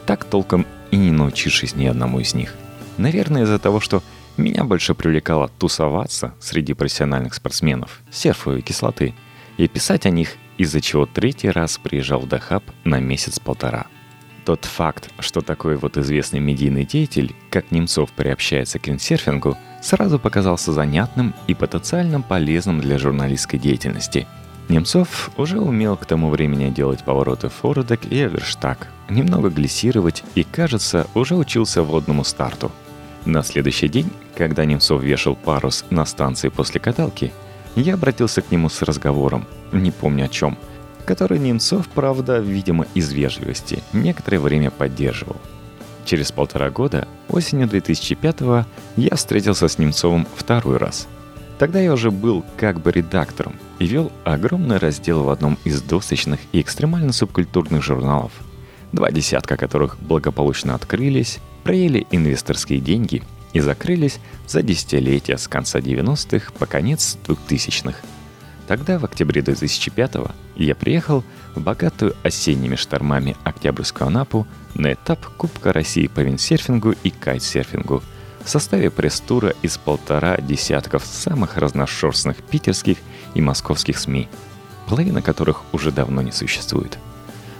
так 0.06 0.24
толком 0.24 0.66
и 0.92 0.98
не 0.98 1.12
научившись 1.12 1.76
ни 1.76 1.86
одному 1.86 2.20
из 2.20 2.34
них. 2.34 2.54
Наверное, 2.98 3.44
из-за 3.44 3.60
того, 3.60 3.80
что 3.80 4.04
меня 4.38 4.64
больше 4.64 4.94
привлекало 4.94 5.50
тусоваться 5.60 6.34
среди 6.40 6.74
профессиональных 6.74 7.34
спортсменов, 7.34 8.02
серфовой 8.12 8.62
кислоты, 8.62 9.14
и 9.58 9.68
писать 9.68 10.06
о 10.06 10.12
них, 10.12 10.36
из-за 10.58 10.82
чего 10.82 11.06
третий 11.06 11.50
раз 11.50 11.78
приезжал 11.78 12.20
в 12.20 12.28
Дахаб 12.28 12.64
на 12.84 13.00
месяц-полтора– 13.00 13.88
тот 14.48 14.64
факт, 14.64 15.10
что 15.20 15.42
такой 15.42 15.76
вот 15.76 15.98
известный 15.98 16.40
медийный 16.40 16.86
деятель, 16.86 17.36
как 17.50 17.70
Немцов 17.70 18.14
приобщается 18.14 18.80
к 18.80 18.88
виндсерфингу, 18.88 19.58
сразу 19.88 20.20
показался 20.20 20.74
занятным 20.74 21.34
и 21.48 21.53
потенциально 21.53 22.20
полезным 22.20 22.82
для 22.82 22.98
журналистской 22.98 23.58
деятельности. 23.58 24.27
Немцов 24.67 25.32
уже 25.38 25.60
умел 25.60 25.96
к 25.96 26.06
тому 26.06 26.29
времени 26.29 26.70
делать 26.70 27.06
повороты 27.06 27.48
фордек 27.48 28.01
и 28.06 28.24
эверштаг, 28.24 28.89
немного 29.10 29.50
глиссировать 29.50 30.25
и, 30.36 30.44
кажется, 30.44 31.08
уже 31.13 31.36
учился 31.36 31.84
водному 31.84 32.25
старту. 32.25 32.70
На 33.24 33.44
следующий 33.44 33.88
день, 33.88 34.12
когда 34.36 34.65
Немцов 34.65 35.01
вешал 35.01 35.36
парус 35.36 35.86
на 35.89 36.06
станции 36.06 36.50
после 36.50 36.82
каталки, 36.82 37.32
я 37.75 37.94
обратился 37.94 38.41
к 38.41 38.51
нему 38.51 38.67
с 38.67 38.82
разговором, 38.82 39.46
не 39.72 39.91
помню 39.91 40.25
о 40.25 40.29
чем– 40.29 40.58
который 41.08 41.39
Немцов, 41.39 41.88
правда, 41.88 42.39
видимо, 42.39 42.86
из 42.94 43.13
вежливости, 43.13 43.82
некоторое 43.94 44.39
время 44.39 44.70
поддерживал. 44.70 45.38
Через 46.08 46.32
полтора 46.32 46.70
года, 46.70 47.06
осенью 47.28 47.68
2005-го, 47.68 48.66
я 48.96 49.16
встретился 49.18 49.68
с 49.68 49.78
Немцовым 49.78 50.26
второй 50.38 50.78
раз. 50.78 51.06
Тогда 51.60 51.82
я 51.82 51.92
уже 51.92 52.12
был 52.12 52.46
как 52.56 52.80
бы 52.80 52.94
редактором 52.94 53.56
и 53.78 53.88
вел 53.88 54.10
огромный 54.24 54.78
раздел 54.78 55.24
в 55.24 55.30
одном 55.30 55.58
из 55.66 55.82
досочных 55.82 56.40
и 56.54 56.62
экстремально 56.62 57.12
субкультурных 57.12 57.84
журналов, 57.84 58.32
два 58.94 59.12
десятка 59.12 59.58
которых 59.58 60.00
благополучно 60.00 60.76
открылись, 60.76 61.40
проели 61.66 62.08
инвесторские 62.10 62.80
деньги 62.80 63.22
и 63.52 63.60
закрылись 63.60 64.20
за 64.48 64.62
десятилетия 64.62 65.38
с 65.38 65.50
конца 65.50 65.80
90-х 65.80 66.54
по 66.58 66.66
конец 66.68 67.18
2000-х– 67.28 67.98
Тогда, 68.68 69.00
в 69.00 69.06
октябре 69.06 69.42
2005 69.42 70.16
я 70.58 70.76
приехал 70.76 71.24
в 71.56 71.62
богатую 71.62 72.16
осенними 72.24 72.76
штормами 72.76 73.38
Октябрьскую 73.46 74.08
Анапу 74.08 74.46
на 74.76 74.94
этап 74.94 75.26
Кубка 75.38 75.72
России 75.72 76.08
по 76.08 76.20
виндсерфингу 76.20 76.94
и 77.04 77.10
кайтсерфингу 77.10 78.04
в 78.44 78.50
составе 78.50 78.92
пресс-тура 78.92 79.54
из 79.62 79.78
полтора 79.78 80.38
десятков 80.38 81.06
самых 81.06 81.58
разношерстных 81.58 82.38
питерских 82.38 82.98
и 83.34 83.42
московских 83.42 83.98
СМИ, 83.98 84.28
половина 84.88 85.22
которых 85.22 85.62
уже 85.72 85.92
давно 85.92 86.22
не 86.22 86.34
существует. 86.34 86.98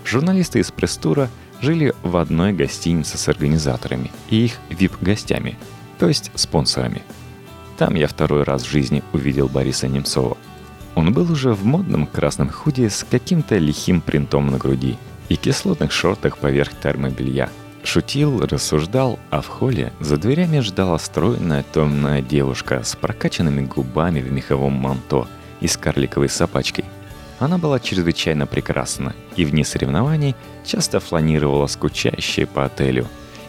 Журналисты 0.04 0.60
из 0.60 0.72
пресс-тура 0.72 1.30
жили 1.62 1.94
в 2.04 2.18
одной 2.18 2.52
гостинице 2.52 3.18
с 3.18 3.28
организаторами 3.30 4.12
и 4.30 4.46
их 4.46 4.54
вип-гостями, 4.70 5.58
то 6.00 6.08
есть 6.10 6.32
спонсорами. 6.36 7.02
Там 7.78 7.96
я 7.96 8.08
второй 8.08 8.44
раз 8.44 8.64
в 8.64 8.70
жизни 8.70 9.04
увидел 9.14 9.48
Бориса 9.48 9.88
Немцова– 9.88 10.38
он 10.98 11.14
был 11.14 11.32
уже 11.32 11.54
в 11.54 11.64
модном 11.64 12.08
красном 12.08 12.50
худи 12.50 12.88
с 12.88 13.06
каким-то 13.08 13.60
лихим 13.60 14.02
принтом 14.02 14.48
на 14.48 14.58
груди 14.58 14.98
и 15.30 15.36
кислотных 15.36 15.92
шортах 15.92 16.40
поверх 16.40 16.72
термобелья. 16.74 17.52
Шутил, 17.84 18.44
рассуждал, 18.44 19.20
а 19.30 19.42
в 19.42 19.48
холле 19.48 19.94
за 20.00 20.18
дверями 20.18 20.60
ждала 20.60 20.98
стройная 20.98 21.64
томная 21.72 22.24
девушка 22.24 22.82
с 22.84 22.96
прокачанными 22.96 23.64
губами 23.64 24.22
в 24.22 24.32
меховом 24.32 24.74
манто 24.74 25.28
и 25.62 25.68
с 25.68 25.78
карликовой 25.78 26.30
собачкой. 26.30 26.86
Она 27.38 27.60
была 27.60 27.80
чрезвычайно 27.80 28.48
прекрасна 28.48 29.14
и 29.36 29.46
вне 29.46 29.64
соревнований 29.66 30.36
часто 30.66 31.00
фланировала 31.00 31.68
скучающей 31.68 32.48
по 32.48 32.66
отелю 32.66 33.06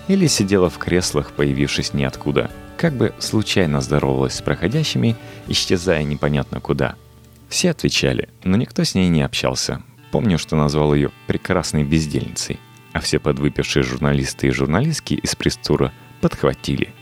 или 0.07 0.26
сидела 0.26 0.69
в 0.69 0.76
креслах, 0.76 1.33
появившись 1.33 1.95
ниоткуда, 1.95 2.50
как 2.76 2.93
бы 2.93 3.14
случайно 3.19 3.81
здоровалась 3.81 4.35
с 4.35 4.43
проходящими, 4.43 5.17
исчезая 5.47 6.05
непонятно 6.05 6.61
куда– 6.61 6.95
все 7.49 7.71
отвечали, 7.71 8.28
но 8.45 8.57
никто 8.57 8.85
с 8.85 8.95
ней 8.95 9.09
не 9.09 9.23
общался. 9.23 9.83
Помню, 10.11 10.38
что 10.38 10.57
назвал 10.57 10.95
ее 10.95 11.11
«прекрасной 11.26 11.85
бездельницей», 11.85 12.59
а 12.93 13.00
все 13.00 13.19
подвыпившие 13.19 13.83
журналисты 13.83 14.49
и 14.49 14.52
журналистки 14.52 15.14
из 15.14 15.35
пресс-тура 15.35 15.93
подхватили. 16.21 16.95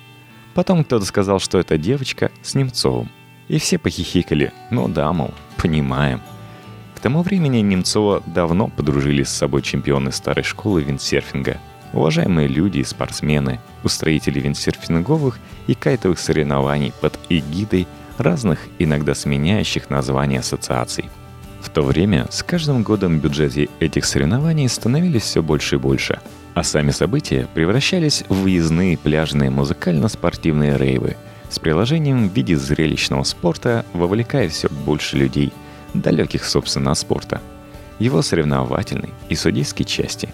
Потом 0.55 0.85
кто-то 0.85 1.05
сказал, 1.05 1.39
что 1.39 1.59
это 1.59 1.77
девочка 1.79 2.31
с 2.43 2.55
Немцовым. 2.55 3.11
И 3.49 3.59
все 3.59 3.79
похихикали, 3.79 4.53
ну 4.71 4.89
да, 4.89 5.13
мол, 5.13 5.33
понимаем. 5.57 6.21
К 6.95 7.01
тому 7.01 7.23
времени 7.23 7.59
Немцова 7.59 8.23
давно 8.27 8.69
подружились 8.69 9.29
с 9.29 9.37
собой 9.37 9.63
чемпионы 9.63 10.11
старой 10.11 10.43
школы 10.43 10.83
виндсерфинга, 10.83 11.59
уважаемые 11.93 12.49
люди 12.49 12.79
и 12.79 12.85
спортсмены, 12.85 13.61
устроители 13.85 14.41
виндсерфинговых 14.41 15.39
и 15.67 15.75
кайтовых 15.75 16.19
соревнований 16.19 16.93
под 17.01 17.19
эгидой 17.29 17.87
разных, 18.19 18.61
иногда 18.79 19.15
сменяющих 19.15 19.91
названия 19.91 20.41
ассоциаций. 20.41 21.07
В 21.61 21.69
то 21.71 21.83
время 21.83 22.27
с 22.31 22.43
каждым 22.43 22.83
годом 22.83 23.19
бюджеты 23.19 23.69
этих 23.81 24.05
соревнований 24.05 24.69
становились 24.69 25.23
все 25.23 25.43
больше 25.43 25.77
и 25.77 25.79
больше, 25.79 26.21
а 26.55 26.63
сами 26.63 26.91
события 26.91 27.49
превращались 27.55 28.25
в 28.29 28.35
выездные 28.35 28.97
пляжные 28.97 29.51
музыкально-спортивные 29.51 30.79
рейвы 30.79 31.17
с 31.51 31.59
приложением 31.59 32.29
в 32.29 32.33
виде 32.33 32.57
зрелищного 32.57 33.25
спорта, 33.25 33.85
вовлекая 33.93 34.49
все 34.49 34.69
больше 34.69 35.17
людей, 35.17 35.53
далеких, 35.95 36.45
собственно, 36.45 36.93
от 36.93 36.99
спорта, 36.99 37.41
его 37.99 38.23
соревновательной 38.23 39.11
и 39.29 39.35
судейской 39.35 39.85
части. 39.85 40.29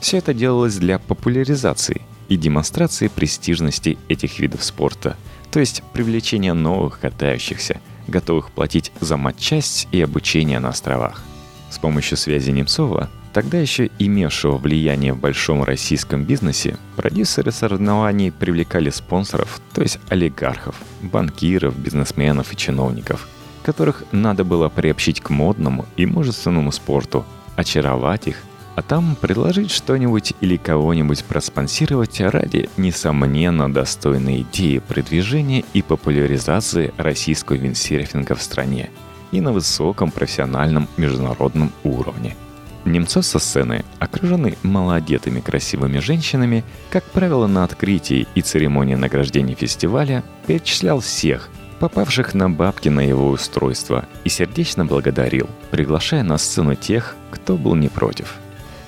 Все 0.00 0.18
это 0.18 0.34
делалось 0.34 0.76
для 0.76 0.98
популяризации 0.98 2.02
и 2.28 2.36
демонстрации 2.36 3.08
престижности 3.08 3.98
этих 4.08 4.38
видов 4.38 4.64
спорта– 4.64 5.16
то 5.50 5.60
есть 5.60 5.82
привлечение 5.92 6.52
новых 6.52 7.00
катающихся, 7.00 7.80
готовых 8.08 8.50
платить 8.50 8.92
за 9.00 9.16
матчасть 9.16 9.88
и 9.92 10.00
обучение 10.00 10.58
на 10.58 10.68
островах. 10.68 11.22
С 11.70 11.78
помощью 11.78 12.16
связи 12.16 12.50
Немцова, 12.50 13.10
тогда 13.32 13.58
еще 13.58 13.90
имевшего 13.98 14.56
влияние 14.56 15.12
в 15.12 15.18
большом 15.18 15.64
российском 15.64 16.24
бизнесе, 16.24 16.76
продюсеры 16.96 17.52
соревнований 17.52 18.32
привлекали 18.32 18.90
спонсоров, 18.90 19.60
то 19.74 19.82
есть 19.82 19.98
олигархов, 20.08 20.76
банкиров, 21.02 21.76
бизнесменов 21.78 22.52
и 22.52 22.56
чиновников, 22.56 23.28
которых 23.62 24.04
надо 24.12 24.44
было 24.44 24.68
приобщить 24.68 25.20
к 25.20 25.30
модному 25.30 25.86
и 25.96 26.06
мужественному 26.06 26.72
спорту, 26.72 27.24
очаровать 27.56 28.28
их– 28.28 28.36
а 28.76 28.82
там 28.82 29.16
предложить 29.18 29.70
что-нибудь 29.70 30.34
или 30.42 30.58
кого-нибудь 30.58 31.24
проспонсировать 31.24 32.20
ради, 32.20 32.68
несомненно, 32.76 33.72
достойной 33.72 34.42
идеи 34.42 34.78
продвижения 34.78 35.64
и 35.72 35.80
популяризации 35.80 36.92
российского 36.98 37.56
виндсерфинга 37.56 38.34
в 38.34 38.42
стране 38.42 38.90
и 39.32 39.40
на 39.40 39.52
высоком 39.52 40.10
профессиональном 40.10 40.88
международном 40.98 41.72
уровне. 41.84 42.36
Немцов 42.84 43.24
со 43.24 43.38
сцены, 43.38 43.82
окруженный 43.98 44.58
малоодетыми 44.62 45.40
красивыми 45.40 45.98
женщинами, 45.98 46.62
как 46.90 47.02
правило, 47.04 47.46
на 47.46 47.64
открытии 47.64 48.28
и 48.34 48.42
церемонии 48.42 48.94
награждения 48.94 49.54
фестиваля 49.54 50.22
перечислял 50.46 51.00
всех, 51.00 51.48
попавших 51.80 52.34
на 52.34 52.50
бабки 52.50 52.90
на 52.90 53.00
его 53.00 53.30
устройство, 53.30 54.04
и 54.24 54.28
сердечно 54.28 54.84
благодарил, 54.84 55.48
приглашая 55.70 56.22
на 56.22 56.36
сцену 56.36 56.74
тех, 56.74 57.16
кто 57.30 57.56
был 57.56 57.74
не 57.74 57.88
против– 57.88 58.36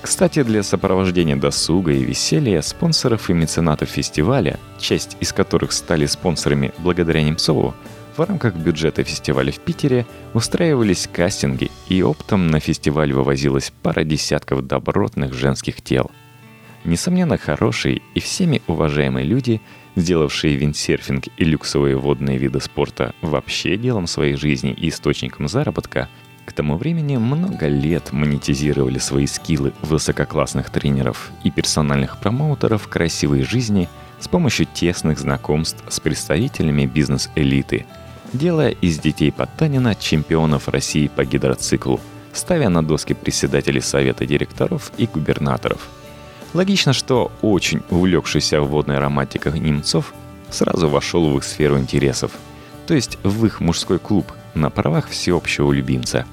кстати, 0.09 0.43
для 0.43 0.62
сопровождения 0.62 1.37
досуга 1.37 1.93
и 1.93 2.03
веселья 2.03 2.62
спонсоров 2.62 3.29
и 3.29 3.35
меценатов 3.35 3.91
фестиваля, 3.91 4.59
часть 4.81 5.19
из 5.21 5.35
которых 5.35 5.71
стали 5.71 6.07
спонсорами 6.07 6.73
благодаря 6.79 7.23
Немцову, 7.23 7.75
в 8.17 8.23
рамках 8.23 8.55
бюджета 8.55 9.05
фестиваля 9.05 9.53
в 9.53 9.61
Питере 9.61 10.07
устраивались 10.33 11.11
кастинги, 11.12 11.71
и 11.91 12.03
оптом 12.03 12.47
на 12.47 12.59
фестиваль 12.59 13.12
вывозилась 13.12 13.71
пара 13.83 14.03
десятков 14.03 14.67
добротных 14.67 15.35
женских 15.35 15.83
тел. 15.83 16.11
Несомненно, 16.85 17.37
хорошие 17.37 18.00
и 18.15 18.21
всеми 18.21 18.62
уважаемые 18.67 19.27
люди, 19.27 19.61
сделавшие 19.95 20.57
виндсерфинг 20.57 21.25
и 21.37 21.45
люксовые 21.45 21.97
водные 21.97 22.38
виды 22.38 22.61
спорта 22.62 23.15
вообще 23.21 23.77
делом 23.77 24.07
своей 24.07 24.37
жизни 24.37 24.73
и 24.73 24.88
источником 24.88 25.49
заработка, 25.49 26.09
тому 26.59 26.77
времени 26.77 27.17
много 27.17 27.69
лет 27.69 28.12
монетизировали 28.12 28.99
свои 28.99 29.29
скиллы 29.29 29.73
высококлассных 29.81 30.71
тренеров 30.71 31.31
и 31.45 31.53
персональных 31.53 32.19
промоутеров 32.19 32.88
красивой 32.88 33.45
жизни 33.45 33.88
с 34.19 34.27
помощью 34.27 34.67
тесных 34.67 35.21
знакомств 35.21 35.85
с 35.88 36.00
представителями 36.00 36.85
бизнес-элиты, 36.85 37.87
делая 38.33 38.71
из 38.71 38.99
детей 38.99 39.31
Потанина 39.31 39.95
чемпионов 39.95 40.69
России 40.69 41.07
по 41.07 41.25
гидроциклу, 41.25 42.00
ставя 42.33 42.69
на 42.71 42.83
доски 42.83 43.12
председателей 43.12 43.81
совета 43.81 44.27
директоров 44.27 44.91
и 44.97 45.07
губернаторов. 45.07 45.88
Логично, 46.55 46.93
что 46.93 47.31
очень 47.41 47.83
увлекшийся 47.88 48.61
водной 48.62 48.99
романтикой 48.99 49.61
Немцов 49.61 50.12
сразу 50.50 50.88
вошел 50.88 51.31
в 51.31 51.37
их 51.37 51.45
сферу 51.45 51.79
интересов, 51.79 52.33
то 52.88 52.95
есть 52.95 53.17
в 53.23 53.47
их 53.47 53.61
мужской 53.61 54.00
клуб 54.00 54.33
на 54.55 54.71
правах 54.71 55.09
всеобщего 55.09 55.71
любимца. 55.71 56.27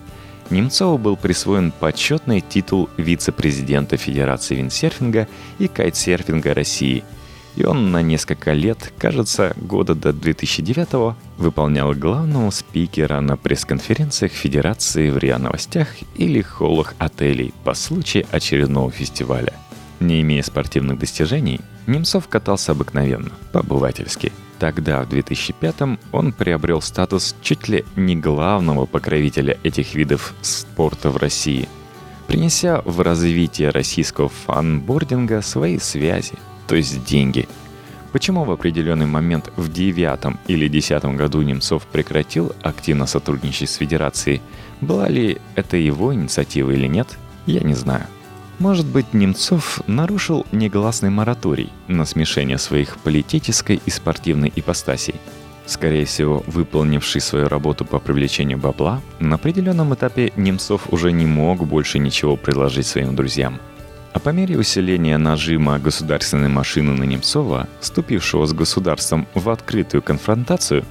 Немцову 0.49 0.97
был 0.97 1.15
присвоен 1.15 1.71
почетный 1.71 2.41
титул 2.41 2.89
вице-президента 2.97 3.97
Федерации 3.97 4.55
виндсерфинга 4.55 5.27
и 5.59 5.67
кайтсерфинга 5.67 6.53
России– 6.53 7.03
и 7.55 7.63
он 7.63 7.91
на 7.91 8.01
несколько 8.01 8.51
лет, 8.53 8.93
кажется, 8.97 9.53
года 9.55 9.95
до 9.95 10.11
2009 10.11 11.15
выполнял 11.37 11.93
главного 11.93 12.51
спикера 12.51 13.21
на 13.21 13.37
пресс-конференциях 13.37 14.33
Федерации 14.33 15.09
в 15.09 15.17
РИА 15.17 15.37
Новостях 15.37 15.87
или 16.15 16.41
холлах 16.41 16.95
отелей 16.97 17.53
по 17.63 17.73
случаю 17.73 18.25
очередного 18.31 18.91
фестиваля. 18.91 19.53
Не 19.99 20.21
имея 20.21 20.43
спортивных 20.43 20.99
достижений, 20.99 21.61
Немцов 21.87 22.27
катался 22.27 22.73
обыкновенно, 22.73 23.31
по-обывательски. 23.53 24.33
Тогда, 24.65 25.03
в 25.03 25.09
2005-м, 25.09 25.99
он 26.11 26.33
приобрел 26.33 26.81
статус 26.81 27.35
чуть 27.43 27.67
ли 27.67 27.85
не 27.95 28.15
главного 28.15 28.87
покровителя 28.87 29.59
этих 29.61 29.93
видов 29.93 30.33
спорта 30.41 31.11
в 31.11 31.17
России, 31.17 31.69
принеся 32.25 32.81
в 32.83 33.01
развитие 33.01 33.69
российского 33.69 34.27
фанбординга 34.27 35.43
свои 35.43 35.77
связи– 35.77 36.33
то 36.67 36.75
есть 36.75 37.05
деньги. 37.05 37.47
Почему 38.11 38.43
в 38.43 38.51
определенный 38.51 39.05
момент 39.05 39.51
в 39.57 39.71
девятом 39.71 40.39
или 40.47 40.67
десятом 40.67 41.17
году 41.17 41.41
Немцов 41.41 41.85
прекратил 41.85 42.53
активно 42.61 43.07
сотрудничать 43.07 43.69
с 43.69 43.75
Федерацией, 43.75 44.41
была 44.81 45.09
ли 45.09 45.37
это 45.55 45.77
его 45.77 46.13
инициатива 46.13 46.71
или 46.71 46.87
нет, 46.87 47.17
я 47.45 47.59
не 47.61 47.73
знаю. 47.73 48.05
Может 48.59 48.85
быть, 48.85 49.13
Немцов 49.13 49.81
нарушил 49.87 50.45
негласный 50.51 51.09
мораторий 51.09 51.71
на 51.87 52.05
смешение 52.05 52.57
своих 52.57 52.97
политической 52.97 53.81
и 53.85 53.89
спортивной 53.89 54.51
ипостасей. 54.55 55.15
Скорее 55.65 56.05
всего, 56.05 56.43
выполнивший 56.47 57.21
свою 57.21 57.47
работу 57.47 57.85
по 57.85 57.99
привлечению 57.99 58.57
бабла, 58.57 59.01
на 59.19 59.35
определенном 59.35 59.93
этапе 59.93 60.31
Немцов 60.35 60.93
уже 60.93 61.11
не 61.11 61.25
мог 61.25 61.65
больше 61.65 61.99
ничего 61.99 62.37
предложить 62.37 62.87
своим 62.87 63.15
друзьям– 63.15 63.59
а 64.15 64.19
по 64.19 64.29
мере 64.29 64.57
усиления 64.57 65.17
нажима 65.17 65.77
государственной 65.77 66.47
машины 66.47 66.93
на 66.93 67.03
Немцова, 67.03 67.67
вступившего 67.81 68.45
с 68.45 68.53
государством 68.53 69.27
в 69.33 69.49
открытую 69.49 70.01
конфронтацию, 70.01 70.85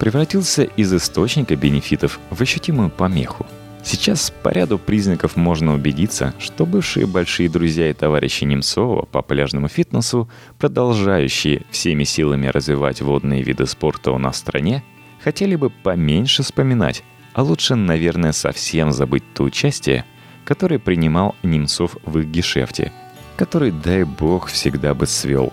превратился 0.00 0.64
из 0.64 0.92
источника 0.92 1.54
бенефитов 1.54 2.18
в 2.30 2.42
ощутимую 2.42 2.90
помеху. 2.90 3.46
Сейчас 3.84 4.32
по 4.42 4.48
ряду 4.48 4.78
признаков 4.78 5.36
можно 5.36 5.74
убедиться, 5.74 6.34
что 6.38 6.64
бывшие 6.64 7.06
большие 7.06 7.50
друзья 7.50 7.90
и 7.90 7.92
товарищи 7.92 8.44
Немцова 8.44 9.04
по 9.04 9.20
пляжному 9.20 9.68
фитнесу, 9.68 10.30
продолжающие 10.58 11.62
всеми 11.70 12.04
силами 12.04 12.46
развивать 12.46 13.02
водные 13.02 13.42
виды 13.42 13.66
спорта 13.66 14.12
у 14.12 14.18
нас 14.18 14.36
в 14.36 14.38
стране, 14.38 14.82
хотели 15.22 15.54
бы 15.54 15.68
поменьше 15.68 16.42
вспоминать, 16.42 17.04
а 17.34 17.42
лучше, 17.42 17.74
наверное, 17.74 18.32
совсем 18.32 18.90
забыть 18.90 19.24
то 19.34 19.44
участие, 19.44 20.06
который 20.46 20.78
принимал 20.78 21.36
Немцов 21.42 21.98
в 22.06 22.18
их 22.18 22.26
гешефте, 22.28 22.90
который, 23.36 23.70
дай 23.70 24.04
бог, 24.04 24.48
всегда 24.48 24.94
бы 24.94 25.06
свел. 25.06 25.52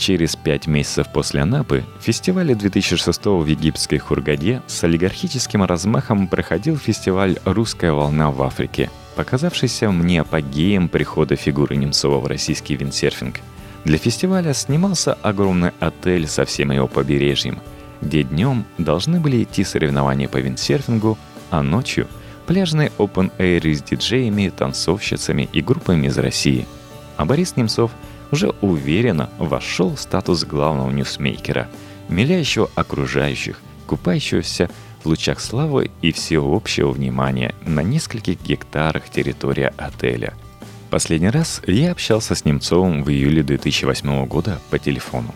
Через 0.00 0.34
пять 0.34 0.66
месяцев 0.66 1.08
после 1.12 1.42
Анапы 1.42 1.84
в 2.00 2.02
фестивале 2.02 2.54
2006 2.54 3.26
в 3.26 3.44
египетской 3.44 3.98
Хургаде 3.98 4.62
с 4.66 4.82
олигархическим 4.82 5.62
размахом 5.62 6.26
проходил 6.26 6.78
фестиваль 6.78 7.36
«Русская 7.44 7.92
волна 7.92 8.30
в 8.30 8.42
Африке», 8.42 8.90
показавшийся 9.14 9.90
мне 9.90 10.22
апогеем 10.22 10.88
прихода 10.88 11.36
фигуры 11.36 11.76
Немцова 11.76 12.18
в 12.18 12.26
российский 12.26 12.76
виндсерфинг. 12.76 13.40
Для 13.84 13.98
фестиваля 13.98 14.54
снимался 14.54 15.12
огромный 15.12 15.72
отель 15.80 16.26
со 16.26 16.46
всем 16.46 16.70
его 16.70 16.88
побережьем, 16.88 17.58
где 18.00 18.22
днем 18.22 18.64
должны 18.78 19.20
были 19.20 19.42
идти 19.42 19.64
соревнования 19.64 20.28
по 20.28 20.38
виндсерфингу, 20.38 21.18
а 21.50 21.62
ночью– 21.62 22.08
пляжный 22.46 22.90
open 22.96 23.30
air 23.36 23.70
с 23.74 23.82
диджеями, 23.82 24.48
танцовщицами 24.48 25.46
и 25.52 25.60
группами 25.60 26.06
из 26.06 26.16
России. 26.16 26.66
А 27.18 27.26
Борис 27.26 27.56
Немцов 27.56 27.90
уже 28.30 28.50
уверенно 28.60 29.30
вошел 29.38 29.94
в 29.94 30.00
статус 30.00 30.44
главного 30.44 30.90
ньюсмейкера, 30.90 31.68
миляющего 32.08 32.70
окружающих, 32.74 33.60
купающегося 33.86 34.70
в 35.02 35.06
лучах 35.06 35.40
славы 35.40 35.90
и 36.02 36.12
всеобщего 36.12 36.90
внимания 36.90 37.54
на 37.64 37.82
нескольких 37.82 38.40
гектарах 38.42 39.08
территории 39.08 39.72
отеля. 39.76 40.34
Последний 40.90 41.30
раз 41.30 41.62
я 41.66 41.92
общался 41.92 42.34
с 42.34 42.44
Немцовым 42.44 43.04
в 43.04 43.10
июле 43.10 43.42
2008 43.42 44.26
года 44.26 44.60
по 44.70 44.78
телефону. 44.78 45.34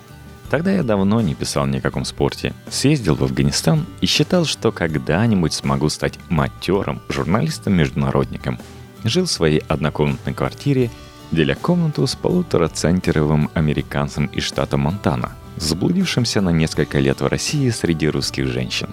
Тогда 0.51 0.73
я 0.73 0.83
давно 0.83 1.21
не 1.21 1.35
писал 1.35 1.67
ни 1.67 1.79
о 1.79 1.81
каком 1.81 2.05
спорте. 2.05 2.55
Съездил 2.69 3.15
в 3.15 3.25
Афганистан 3.25 3.87
и 4.01 4.07
считал, 4.07 4.45
что 4.45 4.73
когда-нибудь 4.73 5.53
смогу 5.53 5.89
стать 5.89 6.19
матерым 6.29 7.01
журналистом-международником. 7.09 8.59
Жил 9.05 9.25
в 9.25 9.31
своей 9.31 9.63
однокомнатной 9.69 10.35
квартире, 10.35 10.91
деля 11.35 11.55
комнату 11.55 12.07
с 12.07 12.15
полуторацентровым 12.15 13.51
американцем 13.55 14.27
из 14.27 14.45
штата 14.45 14.77
Монтана, 14.77 15.33
заблудившимся 15.57 16.41
на 16.41 16.51
несколько 16.51 17.01
лет 17.01 17.21
в 17.21 17.27
России 17.27 17.69
среди 17.71 18.09
русских 18.09 18.47
женщин. 18.47 18.89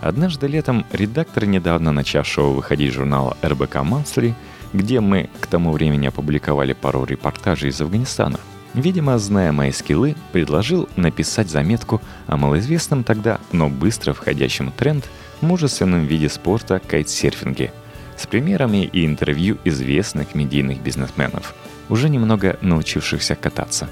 Однажды 0.00 0.46
летом 0.46 0.86
редактор 0.92 1.46
недавно 1.46 1.92
начавшего 1.92 2.50
выходить 2.50 2.92
журнала 2.92 3.36
РБК 3.42 3.76
Monthly, 3.76 4.34
где 4.72 5.00
мы 5.00 5.30
к 5.40 5.46
тому 5.46 5.72
времени 5.72 6.06
опубликовали 6.06 6.74
пару 6.74 7.04
репортажей 7.04 7.70
из 7.70 7.80
Афганистана, 7.80 8.38
Видимо, 8.72 9.18
зная 9.18 9.50
мои 9.50 9.72
скиллы, 9.72 10.14
предложил 10.32 10.88
написать 10.94 11.50
заметку 11.50 12.00
о 12.28 12.36
малоизвестном 12.36 13.02
тогда, 13.02 13.40
но 13.50 13.68
быстро 13.68 14.12
входящем 14.12 14.70
тренд 14.70 15.08
мужественном 15.40 16.06
виде 16.06 16.28
спорта 16.28 16.78
кайтсерфинге 16.78 17.72
с 18.16 18.26
примерами 18.26 18.84
и 18.84 19.04
интервью 19.04 19.58
известных 19.64 20.36
медийных 20.36 20.82
бизнесменов, 20.82 21.54
уже 21.90 22.08
немного 22.08 22.56
научившихся 22.62 23.34
кататься. 23.34 23.90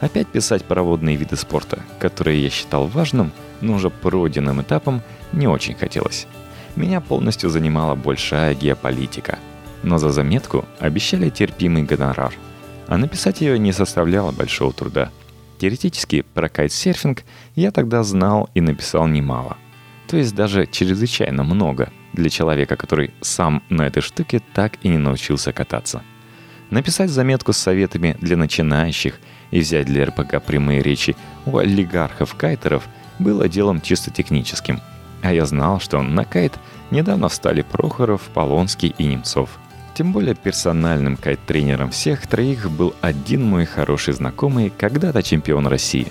Опять 0.00 0.28
писать 0.28 0.64
про 0.64 0.82
водные 0.82 1.16
виды 1.16 1.36
спорта, 1.36 1.80
которые 1.98 2.42
я 2.42 2.50
считал 2.50 2.86
важным, 2.86 3.32
но 3.60 3.74
уже 3.74 3.90
пройденным 3.90 4.62
этапом, 4.62 5.02
не 5.32 5.48
очень 5.48 5.74
хотелось. 5.74 6.28
Меня 6.76 7.00
полностью 7.00 7.50
занимала 7.50 7.96
большая 7.96 8.54
геополитика. 8.54 9.38
Но 9.82 9.98
за 9.98 10.10
заметку 10.10 10.64
обещали 10.78 11.28
терпимый 11.30 11.82
гонорар– 11.82 12.32
а 12.92 12.98
написать 12.98 13.40
ее 13.40 13.58
не 13.58 13.72
составляло 13.72 14.32
большого 14.32 14.72
труда. 14.72 15.10
Теоретически 15.58 16.22
про 16.34 16.50
кайтсерфинг 16.50 17.22
я 17.54 17.70
тогда 17.70 18.02
знал 18.02 18.50
и 18.52 18.60
написал 18.60 19.06
немало. 19.06 19.56
То 20.08 20.18
есть 20.18 20.34
даже 20.34 20.66
чрезвычайно 20.66 21.42
много 21.42 21.90
для 22.12 22.28
человека, 22.28 22.76
который 22.76 23.14
сам 23.22 23.62
на 23.70 23.86
этой 23.86 24.02
штуке 24.02 24.42
так 24.52 24.74
и 24.82 24.88
не 24.88 24.98
научился 24.98 25.54
кататься. 25.54 26.02
Написать 26.72 27.10
заметку 27.10 27.52
с 27.52 27.58
советами 27.58 28.16
для 28.20 28.36
начинающих 28.36 29.20
и 29.50 29.60
взять 29.60 29.86
для 29.86 30.06
РПК 30.06 30.42
прямые 30.44 30.82
речи 30.82 31.14
у 31.46 31.58
олигархов-кайтеров 31.58 32.82
было 33.18 33.48
делом 33.48 33.80
чисто 33.80 34.10
техническим. 34.10 34.80
А 35.22 35.32
я 35.32 35.46
знал, 35.46 35.78
что 35.78 36.02
на 36.02 36.24
кайт 36.24 36.54
недавно 36.90 37.28
встали 37.28 37.62
Прохоров, 37.62 38.22
Полонский 38.34 38.94
и 38.98 39.04
Немцов– 39.04 39.50
тем 39.94 40.12
более 40.12 40.34
персональным 40.34 41.16
кайт-тренером 41.16 41.90
всех 41.90 42.26
троих 42.26 42.70
был 42.70 42.94
один 43.00 43.44
мой 43.44 43.66
хороший 43.66 44.14
знакомый, 44.14 44.72
когда-то 44.76 45.22
чемпион 45.22 45.66
России. 45.66 46.10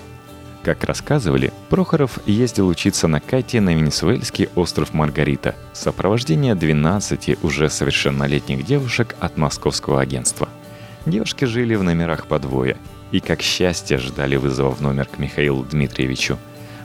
Как 0.62 0.84
рассказывали, 0.84 1.52
Прохоров 1.70 2.20
ездил 2.24 2.68
учиться 2.68 3.08
на 3.08 3.20
кайте 3.20 3.60
на 3.60 3.74
венесуэльский 3.74 4.48
остров 4.54 4.94
Маргарита 4.94 5.56
в 5.72 5.76
сопровождении 5.76 6.52
12 6.52 7.42
уже 7.42 7.68
совершеннолетних 7.68 8.64
девушек 8.64 9.16
от 9.18 9.36
московского 9.36 10.00
агентства. 10.00 10.48
Девушки 11.04 11.46
жили 11.46 11.74
в 11.74 11.82
номерах 11.82 12.26
по 12.26 12.38
двое 12.38 12.76
и, 13.10 13.18
как 13.18 13.42
счастье, 13.42 13.98
ждали 13.98 14.36
вызова 14.36 14.70
в 14.70 14.80
номер 14.80 15.06
к 15.06 15.18
Михаилу 15.18 15.64
Дмитриевичу. 15.64 16.38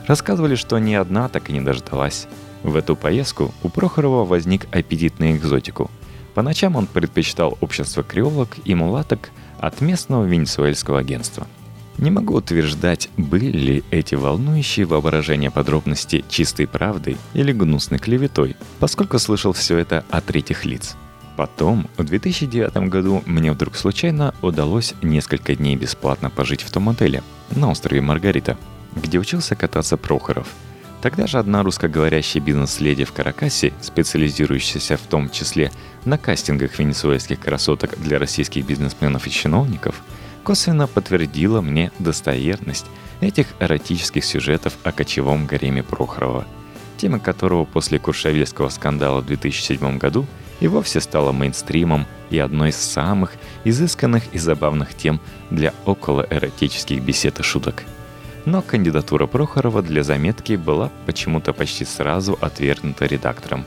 Рассказывали, 0.08 0.56
что 0.56 0.78
ни 0.78 0.94
одна 0.94 1.28
так 1.28 1.48
и 1.48 1.52
не 1.52 1.60
дождалась. 1.60 2.26
В 2.64 2.74
эту 2.74 2.96
поездку 2.96 3.54
у 3.62 3.68
Прохорова 3.68 4.24
возник 4.24 4.66
аппетит 4.74 5.20
на 5.20 5.36
экзотику– 5.36 5.90
по 6.38 6.42
ночам 6.42 6.76
он 6.76 6.86
предпочитал 6.86 7.58
общество 7.60 8.04
креолок 8.04 8.58
и 8.64 8.72
мулаток 8.72 9.30
от 9.58 9.80
местного 9.80 10.24
венесуэльского 10.24 11.00
агентства. 11.00 11.48
Не 11.98 12.10
могу 12.10 12.34
утверждать, 12.34 13.10
были 13.16 13.46
ли 13.46 13.84
эти 13.90 14.14
волнующие 14.14 14.86
воображение 14.86 15.50
подробности 15.50 16.24
чистой 16.28 16.66
правдой 16.66 17.16
или 17.34 17.52
гнусной 17.52 17.98
клеветой, 17.98 18.56
поскольку 18.78 19.18
слышал 19.18 19.52
все 19.52 19.78
это 19.78 20.04
от 20.10 20.24
третьих 20.26 20.64
лиц. 20.64 20.96
Потом, 21.36 21.88
в 21.96 22.04
2009 22.04 22.88
году, 22.88 23.22
мне 23.26 23.52
вдруг 23.52 23.76
случайно 23.76 24.34
удалось 24.42 24.94
несколько 25.02 25.54
дней 25.54 25.76
бесплатно 25.76 26.30
пожить 26.30 26.62
в 26.62 26.70
том 26.70 26.88
отеле 26.88 27.22
на 27.50 27.70
острове 27.70 28.00
Маргарита, 28.00 28.56
где 28.94 29.18
учился 29.18 29.54
кататься 29.56 29.96
Прохоров– 29.96 30.48
Тогда 31.00 31.28
же 31.28 31.38
одна 31.38 31.62
русскоговорящая 31.62 32.42
бизнес-леди 32.42 33.04
в 33.04 33.12
Каракасе, 33.12 33.72
специализирующаяся 33.80 34.96
в 34.96 35.02
том 35.02 35.30
числе 35.30 35.70
на 36.04 36.18
кастингах 36.18 36.78
венесуэльских 36.78 37.38
красоток 37.38 37.98
для 37.98 38.18
российских 38.18 38.66
бизнесменов 38.66 39.26
и 39.26 39.30
чиновников, 39.30 40.02
косвенно 40.48 40.86
подтвердила 40.86 41.60
мне 41.60 41.92
достоверность 41.98 42.86
этих 43.20 43.48
эротических 43.60 44.24
сюжетов 44.24 44.78
о 44.82 44.92
кочевом 44.92 45.44
гареме 45.44 45.82
Прохорова, 45.82 46.46
тема 46.96 47.18
которого 47.18 47.66
после 47.66 47.98
Куршавельского 47.98 48.70
скандала 48.70 49.20
в 49.20 49.26
2007 49.26 49.98
году 49.98 50.24
и 50.60 50.66
вовсе 50.66 51.02
стала 51.02 51.32
мейнстримом 51.32 52.06
и 52.30 52.38
одной 52.38 52.70
из 52.70 52.76
самых 52.76 53.34
изысканных 53.64 54.22
и 54.32 54.38
забавных 54.38 54.94
тем 54.94 55.20
для 55.50 55.74
околоэротических 55.84 57.02
бесед 57.02 57.40
и 57.40 57.42
шуток. 57.42 57.84
Но 58.46 58.62
кандидатура 58.62 59.26
Прохорова 59.26 59.82
для 59.82 60.02
заметки 60.02 60.54
была 60.54 60.90
почему-то 61.04 61.52
почти 61.52 61.84
сразу 61.84 62.38
отвергнута 62.40 63.04
редактором. 63.04 63.66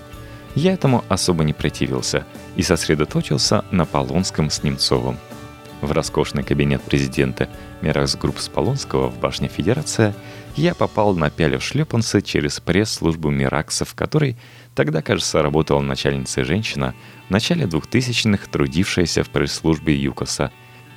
Я 0.55 0.73
этому 0.73 1.05
особо 1.09 1.43
не 1.43 1.53
противился 1.53 2.25
и 2.55 2.63
сосредоточился 2.63 3.65
на 3.69 3.85
Полонском 3.85 4.49
с 4.49 4.63
Немцовым– 4.63 5.19
в 5.81 5.91
роскошный 5.91 6.43
кабинет 6.43 6.81
президента 6.81 7.49
Mirax 7.81 8.15
Group 8.15 8.39
Полонского 8.39 9.09
в 9.09 9.19
башне 9.19 9.47
Федерация 9.47 10.15
я 10.55 10.75
попал, 10.75 11.15
напялив 11.15 11.63
шлепанцы 11.63 12.21
через 12.21 12.59
пресс-службу 12.59 13.29
Миракса, 13.29 13.85
в 13.85 13.95
которой 13.95 14.37
тогда, 14.75 15.01
кажется, 15.01 15.41
работала 15.41 15.81
начальница 15.81 16.43
женщина, 16.43 16.93
в 17.27 17.31
начале 17.31 17.65
2000-х 17.65 18.47
трудившаяся 18.51 19.23
в 19.23 19.29
пресс-службе 19.29 19.95
ЮКОСа. 19.95 20.51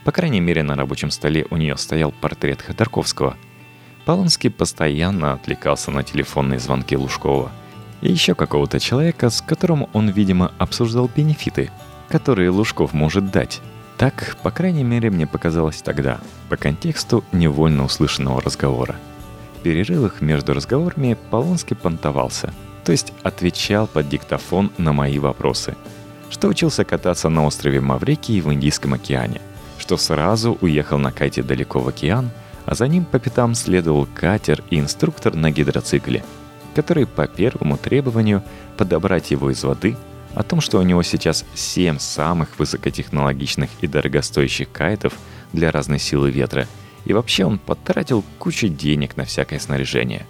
По 0.05 0.13
крайней 0.13 0.41
мере, 0.41 0.63
на 0.63 0.77
рабочем 0.77 1.11
столе 1.11 1.47
у 1.51 1.57
нее 1.57 1.77
стоял 1.77 2.13
портрет 2.13 2.61
Ходорковского. 2.63 3.37
Полонский 4.05 4.51
постоянно 4.51 5.33
отвлекался 5.33 5.91
на 5.91 6.03
телефонные 6.03 6.59
звонки 6.59 6.97
Лужкова 6.97 7.51
и 8.03 8.13
еще 8.13 8.35
какого-то 8.35 8.79
человека, 8.81 9.31
с 9.31 9.41
которым 9.41 9.89
он, 9.95 10.11
видимо, 10.11 10.53
обсуждал 10.59 11.11
бенефиты, 11.15 11.71
которые 12.11 12.51
Лужков 12.51 12.93
может 12.93 13.31
дать 13.31 13.63
так, 13.97 14.37
по 14.43 14.51
крайней 14.51 14.85
мере, 14.85 15.11
мне 15.11 15.27
показалось 15.27 15.81
тогда, 15.81 16.19
по 16.49 16.57
контексту 16.57 17.25
невольно 17.33 17.85
услышанного 17.85 18.41
разговора. 18.41 18.97
В 19.59 19.63
перерывах 19.63 20.21
между 20.21 20.53
разговорами 20.53 21.17
Полонский 21.31 21.77
понтовался, 21.77 22.53
то 22.85 22.93
есть 22.93 23.13
отвечал 23.23 23.87
под 23.87 24.09
диктофон 24.09 24.73
на 24.79 24.93
мои 24.93 25.19
вопросы. 25.19 25.77
Что 26.29 26.49
учился 26.49 26.85
кататься 26.85 27.29
на 27.29 27.47
острове 27.47 27.81
Маврикии 27.81 28.41
в 28.41 28.53
Индийском 28.53 28.95
океане, 28.95 29.41
что 29.79 29.97
сразу 29.97 30.59
уехал 30.61 30.99
на 30.99 31.13
кайте 31.13 31.43
далеко 31.43 31.79
в 31.79 31.89
океан, 31.89 32.31
а 32.67 32.75
за 32.75 32.89
ним 32.89 33.05
по 33.05 33.19
пятам 33.19 33.55
следовал 33.55 34.09
катер 34.13 34.65
и 34.71 34.81
инструктор 34.81 35.35
на 35.35 35.51
гидроцикле, 35.51 36.25
который 36.75 37.07
по 37.07 37.27
первому 37.29 37.77
требованию 37.77 38.43
подобрать 38.77 39.31
его 39.31 39.51
из 39.51 39.63
воды– 39.63 39.97
о 40.35 40.43
том, 40.43 40.61
что 40.61 40.79
у 40.79 40.83
него 40.83 41.03
сейчас 41.03 41.45
7 41.55 41.99
самых 41.99 42.59
высокотехнологичных 42.59 43.71
и 43.81 43.87
дорогостоящих 43.87 44.71
кайтов 44.71 45.15
для 45.53 45.71
разной 45.71 45.99
силы 45.99 46.31
ветра, 46.31 46.67
и 47.05 47.13
вообще 47.13 47.45
он 47.45 47.59
потратил 47.59 48.25
кучу 48.39 48.69
денег 48.69 49.17
на 49.17 49.25
всякое 49.25 49.61
снаряжение. 49.61 50.27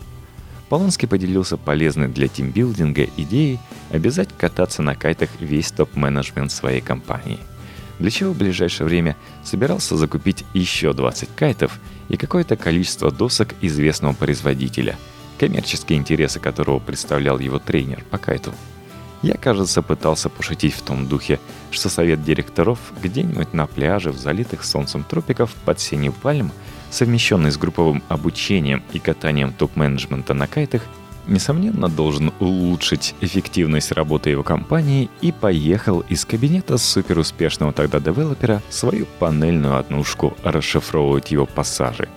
Полонский 0.68 1.08
поделился 1.08 1.56
полезной 1.56 2.08
для 2.08 2.28
тимбилдинга 2.28 3.04
идеей 3.16 3.60
обязать 3.90 4.28
кататься 4.36 4.82
на 4.82 4.94
кайтах 4.94 5.30
весь 5.38 5.70
топ-менеджмент 5.70 6.50
своей 6.50 6.80
компании. 6.80 7.38
Для 7.98 8.10
чего 8.10 8.32
в 8.32 8.38
ближайшее 8.38 8.88
время 8.88 9.16
собирался 9.44 9.96
закупить 9.96 10.44
еще 10.52 10.92
20 10.92 11.28
кайтов 11.36 11.78
и 12.08 12.16
какое-то 12.16 12.56
количество 12.56 13.12
досок 13.12 13.54
известного 13.60 14.14
производителя, 14.14 14.96
коммерческие 15.38 15.98
интересы 15.98 16.40
которого 16.40 16.80
представлял 16.80 17.38
его 17.38 17.58
тренер 17.58 18.02
по 18.10 18.18
кайту– 18.18 18.52
я, 19.24 19.34
кажется, 19.34 19.80
пытался 19.80 20.28
пошутить 20.28 20.74
в 20.74 20.82
том 20.82 21.06
духе, 21.08 21.40
что 21.70 21.88
совет 21.88 22.22
директоров 22.22 22.78
где-нибудь 23.02 23.54
на 23.54 23.66
пляже 23.66 24.10
в 24.10 24.18
залитых 24.18 24.64
солнцем 24.64 25.02
тропиков 25.02 25.50
под 25.64 25.80
синим 25.80 26.12
пальм, 26.12 26.52
совмещенный 26.90 27.50
с 27.50 27.56
групповым 27.56 28.02
обучением 28.08 28.82
и 28.92 28.98
катанием 28.98 29.52
топ-менеджмента 29.52 30.34
на 30.34 30.46
кайтах, 30.46 30.82
несомненно, 31.26 31.88
должен 31.88 32.34
улучшить 32.38 33.14
эффективность 33.22 33.92
работы 33.92 34.28
его 34.28 34.42
компании 34.42 35.08
и 35.22 35.32
поехал 35.32 36.00
из 36.00 36.26
кабинета 36.26 36.76
суперуспешного 36.76 37.72
тогда 37.72 38.00
девелопера 38.00 38.60
свою 38.68 39.06
панельную 39.18 39.78
однушку 39.78 40.36
расшифровывать 40.44 41.30
его 41.30 41.46
пассажи. 41.46 42.10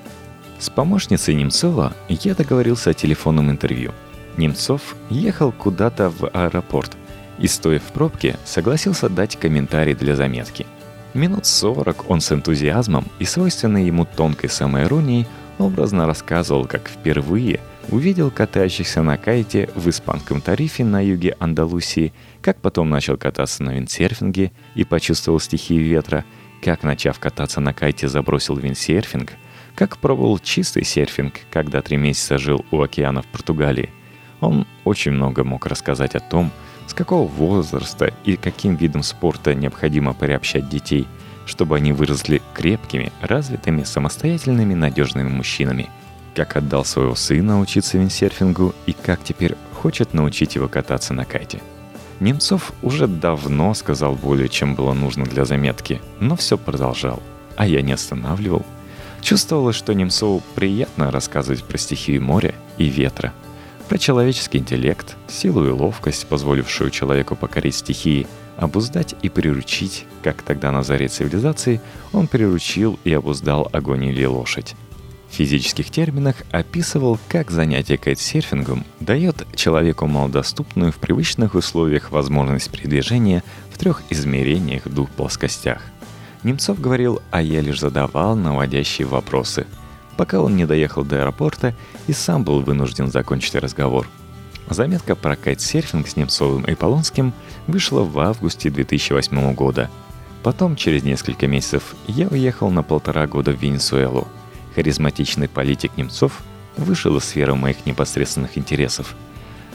С 0.60 0.70
помощницей 0.70 1.36
Немцова 1.36 1.94
я 2.10 2.36
договорился 2.36 2.90
о 2.90 2.94
телефонном 2.94 3.50
интервью– 3.50 3.94
Немцов 4.38 4.96
ехал 5.10 5.52
куда-то 5.52 6.12
в 6.12 6.28
аэропорт 6.28 6.96
и, 7.40 7.48
стоя 7.48 7.80
в 7.80 7.92
пробке, 7.94 8.38
согласился 8.46 9.10
дать 9.10 9.38
комментарий 9.38 9.94
для 9.94 10.16
заметки. 10.16 10.66
Минут 11.14 11.46
сорок 11.46 12.10
он 12.10 12.22
с 12.22 12.32
энтузиазмом 12.32 13.06
и 13.20 13.26
свойственной 13.26 13.86
ему 13.86 14.06
тонкой 14.06 14.50
самоиронией 14.50 15.28
образно 15.58 16.06
рассказывал, 16.06 16.66
как 16.66 16.88
впервые 16.88 17.60
увидел 17.90 18.30
катающихся 18.30 19.02
на 19.02 19.18
кайте 19.18 19.70
в 19.74 19.90
испанском 19.90 20.42
тарифе 20.42 20.84
на 20.84 21.04
юге 21.04 21.36
Андалусии, 21.40 22.14
как 22.42 22.58
потом 22.58 22.90
начал 22.90 23.18
кататься 23.18 23.64
на 23.64 23.72
виндсерфинге 23.72 24.52
и 24.76 24.84
почувствовал 24.84 25.40
стихию 25.40 25.84
ветра, 25.84 26.26
как, 26.64 26.84
начав 26.84 27.20
кататься 27.20 27.62
на 27.62 27.74
кайте, 27.74 28.08
забросил 28.08 28.58
виндсерфинг, 28.58 29.32
как 29.78 30.00
пробовал 30.00 30.40
чистый 30.40 30.84
серфинг, 30.84 31.36
когда 31.52 31.82
три 31.82 31.98
месяца 31.98 32.40
жил 32.40 32.66
у 32.72 32.82
океана 32.82 33.22
в 33.22 33.28
Португалии, 33.28 33.92
он 34.40 34.68
очень 34.84 35.12
много 35.12 35.44
мог 35.44 35.66
рассказать 35.66 36.16
о 36.16 36.20
том, 36.20 36.52
с 36.88 36.94
какого 36.94 37.28
возраста 37.28 38.14
и 38.24 38.38
каким 38.38 38.76
видом 38.76 39.04
спорта 39.04 39.54
необходимо 39.54 40.14
приобщать 40.14 40.70
детей, 40.70 41.08
чтобы 41.46 41.76
они 41.76 41.92
выросли 41.94 42.42
крепкими, 42.54 43.12
развитыми, 43.22 43.84
самостоятельными, 43.84 44.74
надежными 44.74 45.30
мужчинами. 45.30 45.90
Как 46.34 46.56
отдал 46.56 46.86
своего 46.86 47.16
сына 47.16 47.60
учиться 47.60 47.98
виндсерфингу 47.98 48.74
и 48.86 48.94
как 48.94 49.24
теперь 49.24 49.56
хочет 49.74 50.14
научить 50.14 50.56
его 50.56 50.68
кататься 50.68 51.14
на 51.14 51.26
кайте. 51.26 51.62
Немцов 52.20 52.72
уже 52.82 53.08
давно 53.08 53.74
сказал 53.74 54.16
более, 54.16 54.50
чем 54.50 54.74
было 54.74 54.94
нужно 54.94 55.26
для 55.26 55.46
заметки, 55.46 56.02
но 56.20 56.36
все 56.36 56.58
продолжал, 56.58 57.22
а 57.56 57.68
я 57.68 57.82
не 57.82 57.94
останавливал. 57.94 58.66
Чувствовалось, 59.22 59.76
что 59.76 59.94
Немцову 59.94 60.42
приятно 60.56 61.12
рассказывать 61.12 61.64
про 61.64 61.78
стихию 61.78 62.24
моря 62.24 62.56
и 62.78 62.86
ветра– 62.86 63.34
про 63.88 63.98
человеческий 63.98 64.58
интеллект, 64.58 65.16
силу 65.28 65.66
и 65.66 65.70
ловкость, 65.70 66.28
позволившую 66.28 66.90
человеку 66.90 67.36
покорить 67.36 67.76
стихии, 67.76 68.28
обуздать 68.58 69.16
и 69.22 69.30
приручить, 69.30 70.06
как 70.24 70.42
тогда 70.42 70.72
на 70.72 70.84
заре 70.84 71.08
цивилизации 71.08 71.82
он 72.12 72.28
приручил 72.28 73.00
и 73.04 73.14
обуздал 73.14 73.70
огонь 73.72 74.06
или 74.06 74.26
лошадь. 74.26 74.76
В 75.30 75.36
физических 75.36 75.92
терминах 75.92 76.38
описывал, 76.52 77.20
как 77.28 77.52
занятие 77.52 77.98
кайтсерфингом 77.98 78.86
дает 79.00 79.46
человеку 79.56 80.08
малодоступную 80.08 80.92
в 80.92 80.98
привычных 80.98 81.54
условиях 81.54 82.12
возможность 82.12 82.72
передвижения 82.72 83.44
в 83.72 83.78
трех 83.78 84.04
измерениях 84.10 84.86
в 84.86 84.94
двух 84.94 85.10
плоскостях. 85.10 85.82
Немцов 86.44 86.80
говорил, 86.80 87.22
а 87.32 87.42
я 87.42 87.62
лишь 87.62 87.80
задавал 87.80 88.36
наводящие 88.36 89.08
вопросы– 89.08 89.66
пока 90.18 90.42
он 90.42 90.58
не 90.58 90.66
доехал 90.66 91.06
до 91.06 91.22
аэропорта 91.22 91.74
и 92.08 92.14
сам 92.14 92.44
был 92.44 92.62
вынужден 92.62 93.10
закончить 93.10 93.56
разговор. 93.56 94.08
Заметка 94.70 95.16
про 95.16 95.38
кайтсерфинг 95.38 96.08
с 96.08 96.18
Немцовым 96.18 96.64
и 96.66 96.76
Полонским 96.76 97.32
вышла 97.68 98.02
в 98.02 98.20
августе 98.20 98.70
2008 98.70 99.54
года. 99.54 99.90
Потом, 100.44 100.76
через 100.76 101.04
несколько 101.04 101.48
месяцев, 101.48 101.96
я 102.08 102.28
уехал 102.28 102.70
на 102.70 102.84
полтора 102.84 103.28
года 103.28 103.52
в 103.52 103.62
Венесуэлу. 103.62 104.28
Харизматичный 104.76 105.48
политик 105.48 105.96
Немцов 105.96 106.44
вышел 106.76 107.16
из 107.18 107.24
сферы 107.24 107.56
моих 107.56 107.86
непосредственных 107.86 108.58
интересов. 108.58 109.16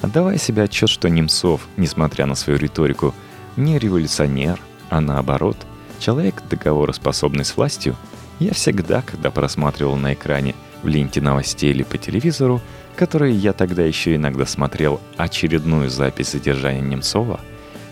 Отдавая 0.02 0.36
себе 0.36 0.64
отчет, 0.64 0.90
что 0.90 1.08
Немцов, 1.08 1.66
несмотря 1.76 2.26
на 2.26 2.34
свою 2.34 2.58
риторику, 2.58 3.14
не 3.56 3.78
революционер, 3.78 4.60
а 4.90 5.00
наоборот, 5.00 5.56
человек 5.98 6.42
договороспособный 6.50 7.44
с 7.44 7.56
властью– 7.56 7.96
я 8.42 8.54
всегда, 8.54 9.02
когда 9.02 9.30
просматривал 9.30 9.96
на 9.96 10.14
экране 10.14 10.54
в 10.82 10.88
ленте 10.88 11.20
новостей 11.20 11.70
или 11.70 11.82
по 11.82 11.98
телевизору, 11.98 12.60
которые 12.96 13.34
я 13.34 13.52
тогда 13.52 13.82
еще 13.82 14.16
иногда 14.16 14.46
смотрел 14.46 15.00
очередную 15.16 15.90
запись 15.90 16.32
задержания 16.32 16.82
Немцова, 16.82 17.40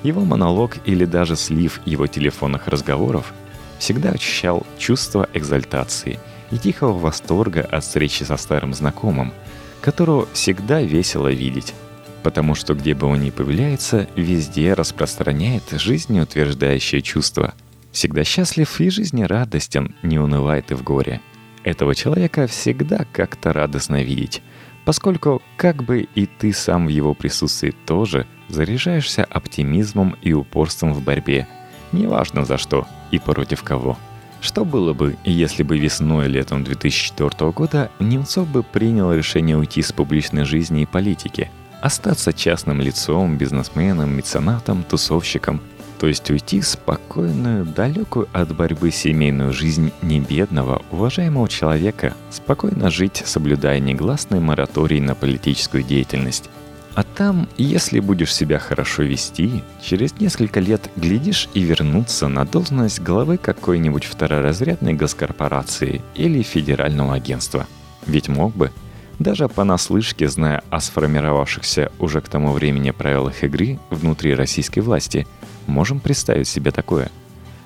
его 0.02 0.22
монолог 0.24 0.76
или 0.86 1.04
даже 1.04 1.36
слив 1.36 1.80
его 1.84 2.06
телефонных 2.06 2.68
разговоров, 2.68 3.32
всегда 3.78 4.10
ощущал 4.10 4.66
чувство 4.78 5.28
экзальтации 5.34 6.18
и 6.50 6.58
тихого 6.58 6.98
восторга 6.98 7.62
от 7.62 7.84
встречи 7.84 8.24
со 8.24 8.36
старым 8.36 8.74
знакомым, 8.74 9.32
которого 9.80 10.26
всегда 10.32 10.82
весело 10.82 11.28
видеть, 11.28 11.74
потому 12.22 12.54
что 12.54 12.74
где 12.74 12.94
бы 12.94 13.06
он 13.06 13.20
ни 13.20 13.30
появляется, 13.30 14.08
везде 14.16 14.74
распространяет 14.74 15.64
жизнеутверждающее 15.70 17.02
чувство– 17.02 17.54
всегда 17.92 18.24
счастлив 18.24 18.80
и 18.80 18.90
жизнерадостен, 18.90 19.94
не 20.02 20.18
унывает 20.18 20.70
и 20.70 20.74
в 20.74 20.82
горе. 20.82 21.20
Этого 21.62 21.94
человека 21.94 22.46
всегда 22.46 23.06
как-то 23.12 23.52
радостно 23.52 24.02
видеть, 24.02 24.42
поскольку 24.84 25.42
как 25.56 25.82
бы 25.82 26.08
и 26.14 26.26
ты 26.26 26.52
сам 26.52 26.86
в 26.86 26.88
его 26.88 27.14
присутствии 27.14 27.74
тоже 27.86 28.26
заряжаешься 28.48 29.24
оптимизмом 29.24 30.16
и 30.22 30.32
упорством 30.32 30.94
в 30.94 31.02
борьбе, 31.02 31.46
неважно 31.92 32.44
за 32.44 32.58
что 32.58 32.86
и 33.10 33.18
против 33.18 33.62
кого. 33.62 33.98
Что 34.40 34.64
было 34.64 34.94
бы, 34.94 35.16
если 35.24 35.62
бы 35.62 35.78
весной 35.78 36.26
и 36.26 36.30
летом 36.30 36.64
2004 36.64 37.50
года 37.52 37.90
Немцов 37.98 38.48
бы 38.48 38.62
принял 38.62 39.12
решение 39.12 39.56
уйти 39.56 39.82
с 39.82 39.92
публичной 39.92 40.44
жизни 40.44 40.82
и 40.82 40.86
политики, 40.86 41.50
остаться 41.82 42.32
частным 42.32 42.80
лицом, 42.80 43.36
бизнесменом, 43.36 44.16
меценатом, 44.16 44.82
тусовщиком, 44.82 45.60
то 46.00 46.06
есть 46.06 46.30
уйти 46.30 46.60
в 46.60 46.66
спокойную, 46.66 47.66
далекую 47.66 48.26
от 48.32 48.56
борьбы 48.56 48.90
семейную 48.90 49.52
жизнь 49.52 49.92
небедного, 50.00 50.80
уважаемого 50.90 51.46
человека, 51.46 52.14
спокойно 52.30 52.90
жить, 52.90 53.22
соблюдая 53.26 53.80
негласный 53.80 54.40
мораторий 54.40 54.98
на 54.98 55.14
политическую 55.14 55.82
деятельность. 55.82 56.48
А 56.94 57.02
там, 57.02 57.50
если 57.58 58.00
будешь 58.00 58.34
себя 58.34 58.58
хорошо 58.58 59.02
вести, 59.02 59.62
через 59.82 60.18
несколько 60.18 60.58
лет 60.58 60.90
глядишь 60.96 61.50
и 61.52 61.60
вернуться 61.60 62.28
на 62.28 62.46
должность 62.46 63.00
главы 63.00 63.36
какой-нибудь 63.36 64.04
второразрядной 64.04 64.94
госкорпорации 64.94 66.00
или 66.14 66.40
федерального 66.40 67.12
агентства. 67.12 67.66
Ведь 68.06 68.28
мог 68.28 68.56
бы, 68.56 68.72
даже 69.18 69.48
понаслышке 69.48 70.28
зная 70.28 70.62
о 70.70 70.80
сформировавшихся 70.80 71.92
уже 71.98 72.22
к 72.22 72.28
тому 72.30 72.52
времени 72.52 72.90
правилах 72.90 73.44
игры 73.44 73.78
внутри 73.90 74.34
российской 74.34 74.80
власти, 74.80 75.26
можем 75.66 76.00
представить 76.00 76.48
себе 76.48 76.70
такое. 76.70 77.10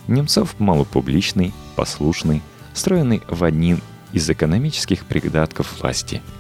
Немцов 0.09 0.55
малопубличный, 0.59 1.53
послушный, 1.77 2.43
встроенный 2.73 3.23
в 3.29 3.45
один 3.45 3.81
из 4.13 4.29
экономических 4.29 5.05
придатков 5.05 5.81
власти– 5.81 6.23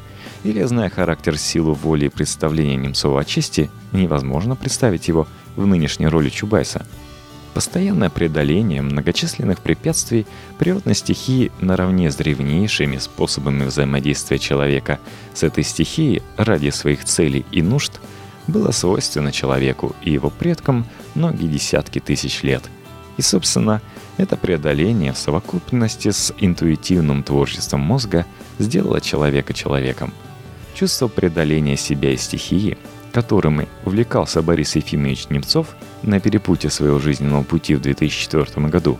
или, 0.44 0.62
зная 0.62 0.90
характер, 0.90 1.38
силу 1.38 1.72
воли 1.72 2.06
и 2.06 2.10
представления 2.10 2.76
Немцова 2.76 3.20
о 3.20 3.24
чести, 3.24 3.70
невозможно 3.92 4.54
представить 4.54 5.08
его 5.08 5.26
в 5.56 5.66
нынешней 5.66 6.06
роли 6.06 6.28
Чубайса. 6.28 6.86
Постоянное 7.54 8.10
преодоление 8.10 8.82
многочисленных 8.82 9.60
препятствий 9.60 10.26
природной 10.58 10.94
стихии 10.94 11.50
наравне 11.60 12.10
с 12.10 12.16
древнейшими 12.16 12.98
способами 12.98 13.64
взаимодействия 13.64 14.38
человека 14.38 14.98
с 15.32 15.44
этой 15.44 15.64
стихией 15.64 16.22
ради 16.36 16.70
своих 16.70 17.04
целей 17.04 17.46
и 17.50 17.62
нужд 17.62 18.00
было 18.46 18.70
свойственно 18.70 19.32
человеку 19.32 19.94
и 20.02 20.10
его 20.10 20.30
предкам 20.30 20.86
многие 21.14 21.46
десятки 21.46 21.98
тысяч 21.98 22.42
лет. 22.42 22.62
И, 23.16 23.22
собственно, 23.22 23.80
это 24.16 24.36
преодоление 24.36 25.12
в 25.12 25.18
совокупности 25.18 26.10
с 26.10 26.32
интуитивным 26.38 27.22
творчеством 27.22 27.80
мозга 27.80 28.26
сделало 28.58 29.00
человека 29.00 29.52
человеком– 29.52 30.12
Чувство 30.74 31.06
преодоления 31.06 31.76
себя 31.76 32.10
и 32.10 32.16
стихии, 32.16 32.76
которыми 33.12 33.68
увлекался 33.84 34.42
Борис 34.42 34.74
Ефимович 34.74 35.28
Немцов 35.30 35.76
на 36.02 36.18
перепутье 36.18 36.68
своего 36.68 36.98
жизненного 36.98 37.44
пути 37.44 37.76
в 37.76 37.80
2004 37.80 38.66
году, 38.66 38.98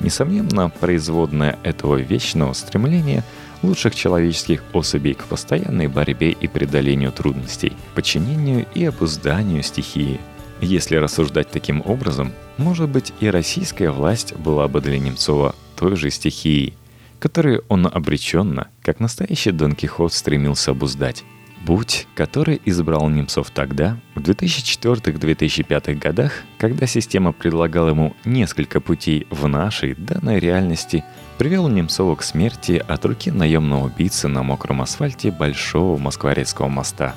несомненно, 0.00 0.68
производное 0.68 1.58
этого 1.62 1.96
вечного 1.96 2.52
стремления 2.52 3.24
лучших 3.64 3.94
человеческих 3.94 4.62
особей 4.72 5.14
к 5.14 5.24
постоянной 5.24 5.88
борьбе 5.88 6.30
и 6.30 6.46
преодолению 6.46 7.12
трудностей, 7.12 7.72
подчинению 7.94 8.66
и 8.74 8.84
обузданию 8.84 9.62
стихии. 9.62 10.20
Если 10.60 10.96
рассуждать 10.96 11.50
таким 11.50 11.82
образом, 11.84 12.32
может 12.56 12.88
быть 12.88 13.12
и 13.20 13.28
российская 13.28 13.90
власть 13.90 14.34
была 14.36 14.68
бы 14.68 14.80
для 14.80 14.98
Немцова 14.98 15.54
той 15.76 15.96
же 15.96 16.10
стихией– 16.10 16.74
которые 17.24 17.62
он 17.70 17.86
обреченно, 17.86 18.68
как 18.82 19.00
настоящий 19.00 19.50
Дон 19.50 19.74
Кихот, 19.74 20.12
стремился 20.12 20.72
обуздать. 20.72 21.24
Путь, 21.66 22.06
который 22.14 22.60
избрал 22.64 23.08
Немцов 23.08 23.50
тогда, 23.50 23.98
в 24.14 24.20
2004-2005 24.20 25.94
годах, 25.94 26.42
когда 26.58 26.86
система 26.86 27.32
предлагала 27.32 27.88
ему 27.88 28.14
несколько 28.24 28.80
путей 28.80 29.26
в 29.30 29.48
нашей 29.48 29.94
данной 29.94 30.38
реальности, 30.38 31.04
привел 31.38 31.68
Немцова 31.68 32.16
к 32.16 32.22
смерти 32.22 32.84
от 32.86 33.04
руки 33.04 33.30
наемного 33.30 33.86
убийцы 33.86 34.28
на 34.28 34.42
мокром 34.42 34.82
асфальте 34.82 35.30
Большого 35.30 35.98
Москворецкого 35.98 36.68
моста. 36.68 37.14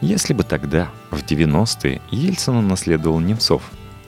Если 0.00 0.34
бы 0.34 0.42
тогда, 0.42 0.90
в 1.10 1.22
90-е, 1.22 2.00
Ельцину 2.10 2.62
наследовал 2.62 3.20
Немцов, 3.20 3.62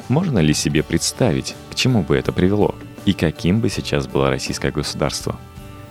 можно 0.08 0.40
ли 0.40 0.52
себе 0.52 0.82
представить, 0.82 1.54
к 1.70 1.74
чему 1.74 2.02
бы 2.02 2.16
это 2.16 2.32
привело– 2.32 2.74
и 3.08 3.14
каким 3.14 3.60
бы 3.60 3.70
сейчас 3.70 4.06
было 4.06 4.28
российское 4.28 4.70
государство. 4.70 5.40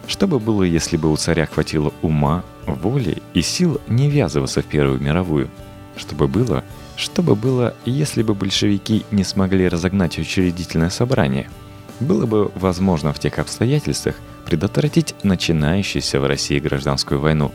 Что 0.05 0.27
бы 0.27 0.39
было, 0.39 0.61
если 0.61 0.97
бы 0.97 1.11
у 1.11 1.17
царя 1.17 1.47
хватило 1.47 1.91
ума, 2.03 2.43
воли 2.67 3.21
и 3.33 3.41
сил 3.41 3.81
не 3.87 4.09
ввязываться 4.09 4.61
в 4.61 4.65
Первую 4.65 5.01
мировую? 5.01 5.49
Что 5.95 6.15
бы 6.15 6.27
было, 6.27 6.63
что 6.95 7.23
бы 7.23 7.35
было, 7.35 7.75
если 7.85 8.21
бы 8.21 8.33
большевики 8.35 9.05
не 9.11 9.23
смогли 9.23 9.67
разогнать 9.67 10.19
учредительное 10.19 10.89
собрание? 10.89 11.49
Было 11.99 12.25
бы 12.25 12.51
возможно 12.55 13.13
в 13.13 13.19
тех 13.19 13.39
обстоятельствах 13.39 14.15
предотвратить 14.45 15.15
начинающуюся 15.23 16.19
в 16.19 16.25
России 16.25 16.59
гражданскую 16.59 17.19
войну. 17.19 17.51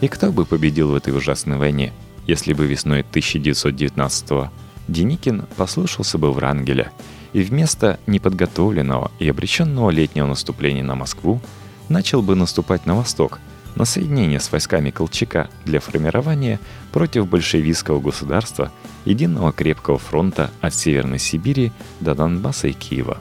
И 0.00 0.08
кто 0.08 0.30
бы 0.30 0.44
победил 0.44 0.90
в 0.90 0.94
этой 0.94 1.16
ужасной 1.16 1.56
войне, 1.56 1.92
если 2.26 2.52
бы 2.52 2.66
весной 2.66 3.00
1919 3.00 4.50
Деникин 4.86 5.46
послушался 5.56 6.18
бы 6.18 6.32
Врангеля– 6.32 6.92
и 7.34 7.42
вместо 7.42 7.98
неподготовленного 8.06 9.10
и 9.18 9.28
обреченного 9.28 9.90
летнего 9.90 10.26
наступления 10.26 10.84
на 10.84 10.94
Москву 10.94 11.42
начал 11.90 12.22
бы 12.22 12.36
наступать 12.36 12.86
на 12.86 12.94
восток, 12.94 13.40
на 13.74 13.84
соединение 13.84 14.40
с 14.40 14.50
войсками 14.52 14.90
Колчака 14.90 15.48
для 15.64 15.80
формирования 15.80 16.60
против 16.92 17.28
большевистского 17.28 18.00
государства 18.00 18.70
единого 19.04 19.52
крепкого 19.52 19.98
фронта 19.98 20.50
от 20.60 20.74
Северной 20.74 21.18
Сибири 21.18 21.72
до 22.00 22.14
Донбасса 22.14 22.68
и 22.68 22.72
Киева. 22.72 23.18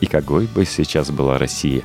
И 0.00 0.06
какой 0.06 0.46
бы 0.46 0.64
сейчас 0.64 1.10
была 1.10 1.38
Россия, 1.38 1.82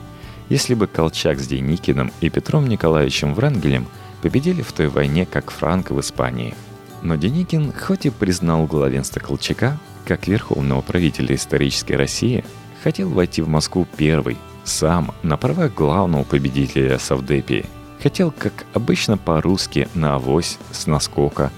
если 0.50 0.74
бы 0.74 0.88
Колчак 0.88 1.39
с 1.39 1.48
Деникиным 1.48 2.12
и 2.22 2.30
Петром 2.30 2.67
Николаевичем 2.67 3.34
Врангелем 3.34 3.88
победили 4.22 4.62
в 4.62 4.72
той 4.74 4.88
войне, 4.88 5.26
как 5.26 5.52
Франко 5.52 5.93
в 5.93 6.02
Испании. 6.02 6.56
Но 7.02 7.15
Деникин, 7.15 7.72
хоть 7.72 8.06
и 8.06 8.10
признал 8.10 8.65
главенство 8.65 9.19
Колчака, 9.19 9.80
как 10.06 10.28
верховного 10.28 10.82
правителя 10.82 11.36
исторической 11.36 11.93
России, 11.93 12.43
хотел 12.84 13.10
войти 13.10 13.41
в 13.41 13.48
Москву 13.48 13.88
первый, 13.95 14.38
сам, 14.63 15.13
на 15.24 15.38
правах 15.38 15.74
главного 15.74 16.24
победителя 16.24 17.00
Савдепии. 17.00 17.65
Хотел, 18.01 18.31
как 18.31 18.65
обычно 18.73 19.17
по-русски, 19.17 19.89
на 19.93 20.15
авось, 20.15 20.57
с 20.71 20.88
наскока. 20.88 21.51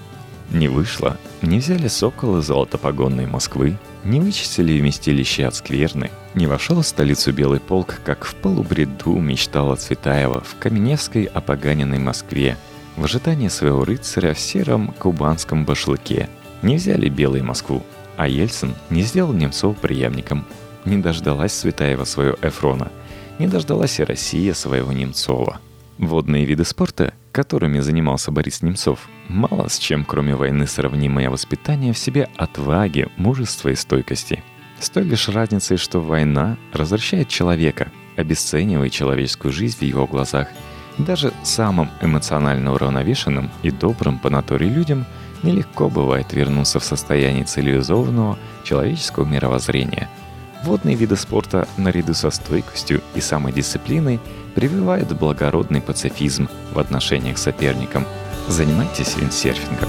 Не 0.50 0.68
вышло, 0.68 1.16
не 1.40 1.58
взяли 1.58 1.88
соколы 1.88 2.42
золотопогонной 2.42 3.26
Москвы, 3.26 3.78
не 4.04 4.20
вычистили 4.20 4.78
вместилище 4.78 5.46
от 5.46 5.54
скверны, 5.54 6.10
не 6.34 6.46
вошел 6.46 6.82
в 6.82 6.86
столицу 6.86 7.32
Белый 7.32 7.60
полк, 7.60 8.00
как 8.04 8.24
в 8.24 8.34
полубреду 8.34 9.16
мечтала 9.16 9.76
Цветаева 9.76 10.40
в 10.40 10.56
Каменевской 10.58 11.24
опоганенной 11.24 11.98
Москве, 11.98 12.58
в 12.96 13.04
ожидании 13.04 13.48
своего 13.48 13.84
рыцаря 13.84 14.34
в 14.34 14.38
сером 14.40 14.92
кубанском 14.98 15.64
башлыке. 15.64 16.28
Не 16.60 16.76
взяли 16.76 17.08
Белую 17.08 17.44
Москву, 17.44 17.82
а 18.16 18.28
Ельцин 18.28 18.74
не 18.90 19.02
сделал 19.02 19.32
Немцов 19.32 19.78
преемником. 19.78 20.44
Не 20.84 20.98
дождалась 20.98 21.54
Светаева 21.54 22.04
своего 22.04 22.36
Эфрона. 22.42 22.90
Не 23.38 23.46
дождалась 23.46 23.98
и 24.00 24.04
Россия 24.04 24.52
своего 24.52 24.92
Немцова. 24.92 25.60
Водные 26.02 26.44
виды 26.44 26.64
спорта, 26.64 27.14
которыми 27.30 27.78
занимался 27.78 28.30
Борис 28.30 28.60
Немцов, 28.60 29.08
мало 29.28 29.68
с 29.68 29.78
чем, 29.78 30.04
кроме 30.04 30.34
войны, 30.34 30.66
сравнимое 30.66 31.30
воспитание 31.30 31.94
в 31.94 31.98
себе 31.98 32.28
отваги, 32.36 33.08
мужества 33.16 33.70
и 33.70 33.74
стойкости. 33.74 34.42
С 34.80 34.90
той 34.90 35.04
лишь 35.04 35.28
разницей, 35.28 35.76
что 35.76 36.00
война 36.00 36.58
развращает 36.72 37.28
человека, 37.28 37.90
обесценивает 38.16 38.92
человеческую 38.92 39.52
жизнь 39.52 39.78
в 39.78 39.82
его 39.82 40.06
глазах. 40.06 40.48
Даже 40.98 41.32
самым 41.44 41.88
эмоционально 42.02 42.74
уравновешенным 42.74 43.50
и 43.62 43.70
добрым 43.70 44.18
по 44.18 44.28
натуре 44.28 44.68
людям– 44.68 45.06
нелегко 45.42 45.88
бывает 45.88 46.32
вернуться 46.32 46.80
в 46.80 46.84
состояние 46.84 47.44
цивилизованного 47.44 48.38
человеческого 48.64 49.24
мировоззрения. 49.24 50.08
Водные 50.64 50.94
виды 50.94 51.16
спорта 51.16 51.66
наряду 51.76 52.14
со 52.14 52.30
стойкостью 52.30 53.02
и 53.14 53.20
самодисциплиной 53.20 54.20
прививают 54.54 55.12
благородный 55.12 55.80
пацифизм 55.80 56.48
в 56.72 56.78
отношениях 56.78 57.36
к 57.36 57.38
соперникам. 57.38 58.06
Занимайтесь 58.48 59.16
виндсерфингом. 59.16 59.88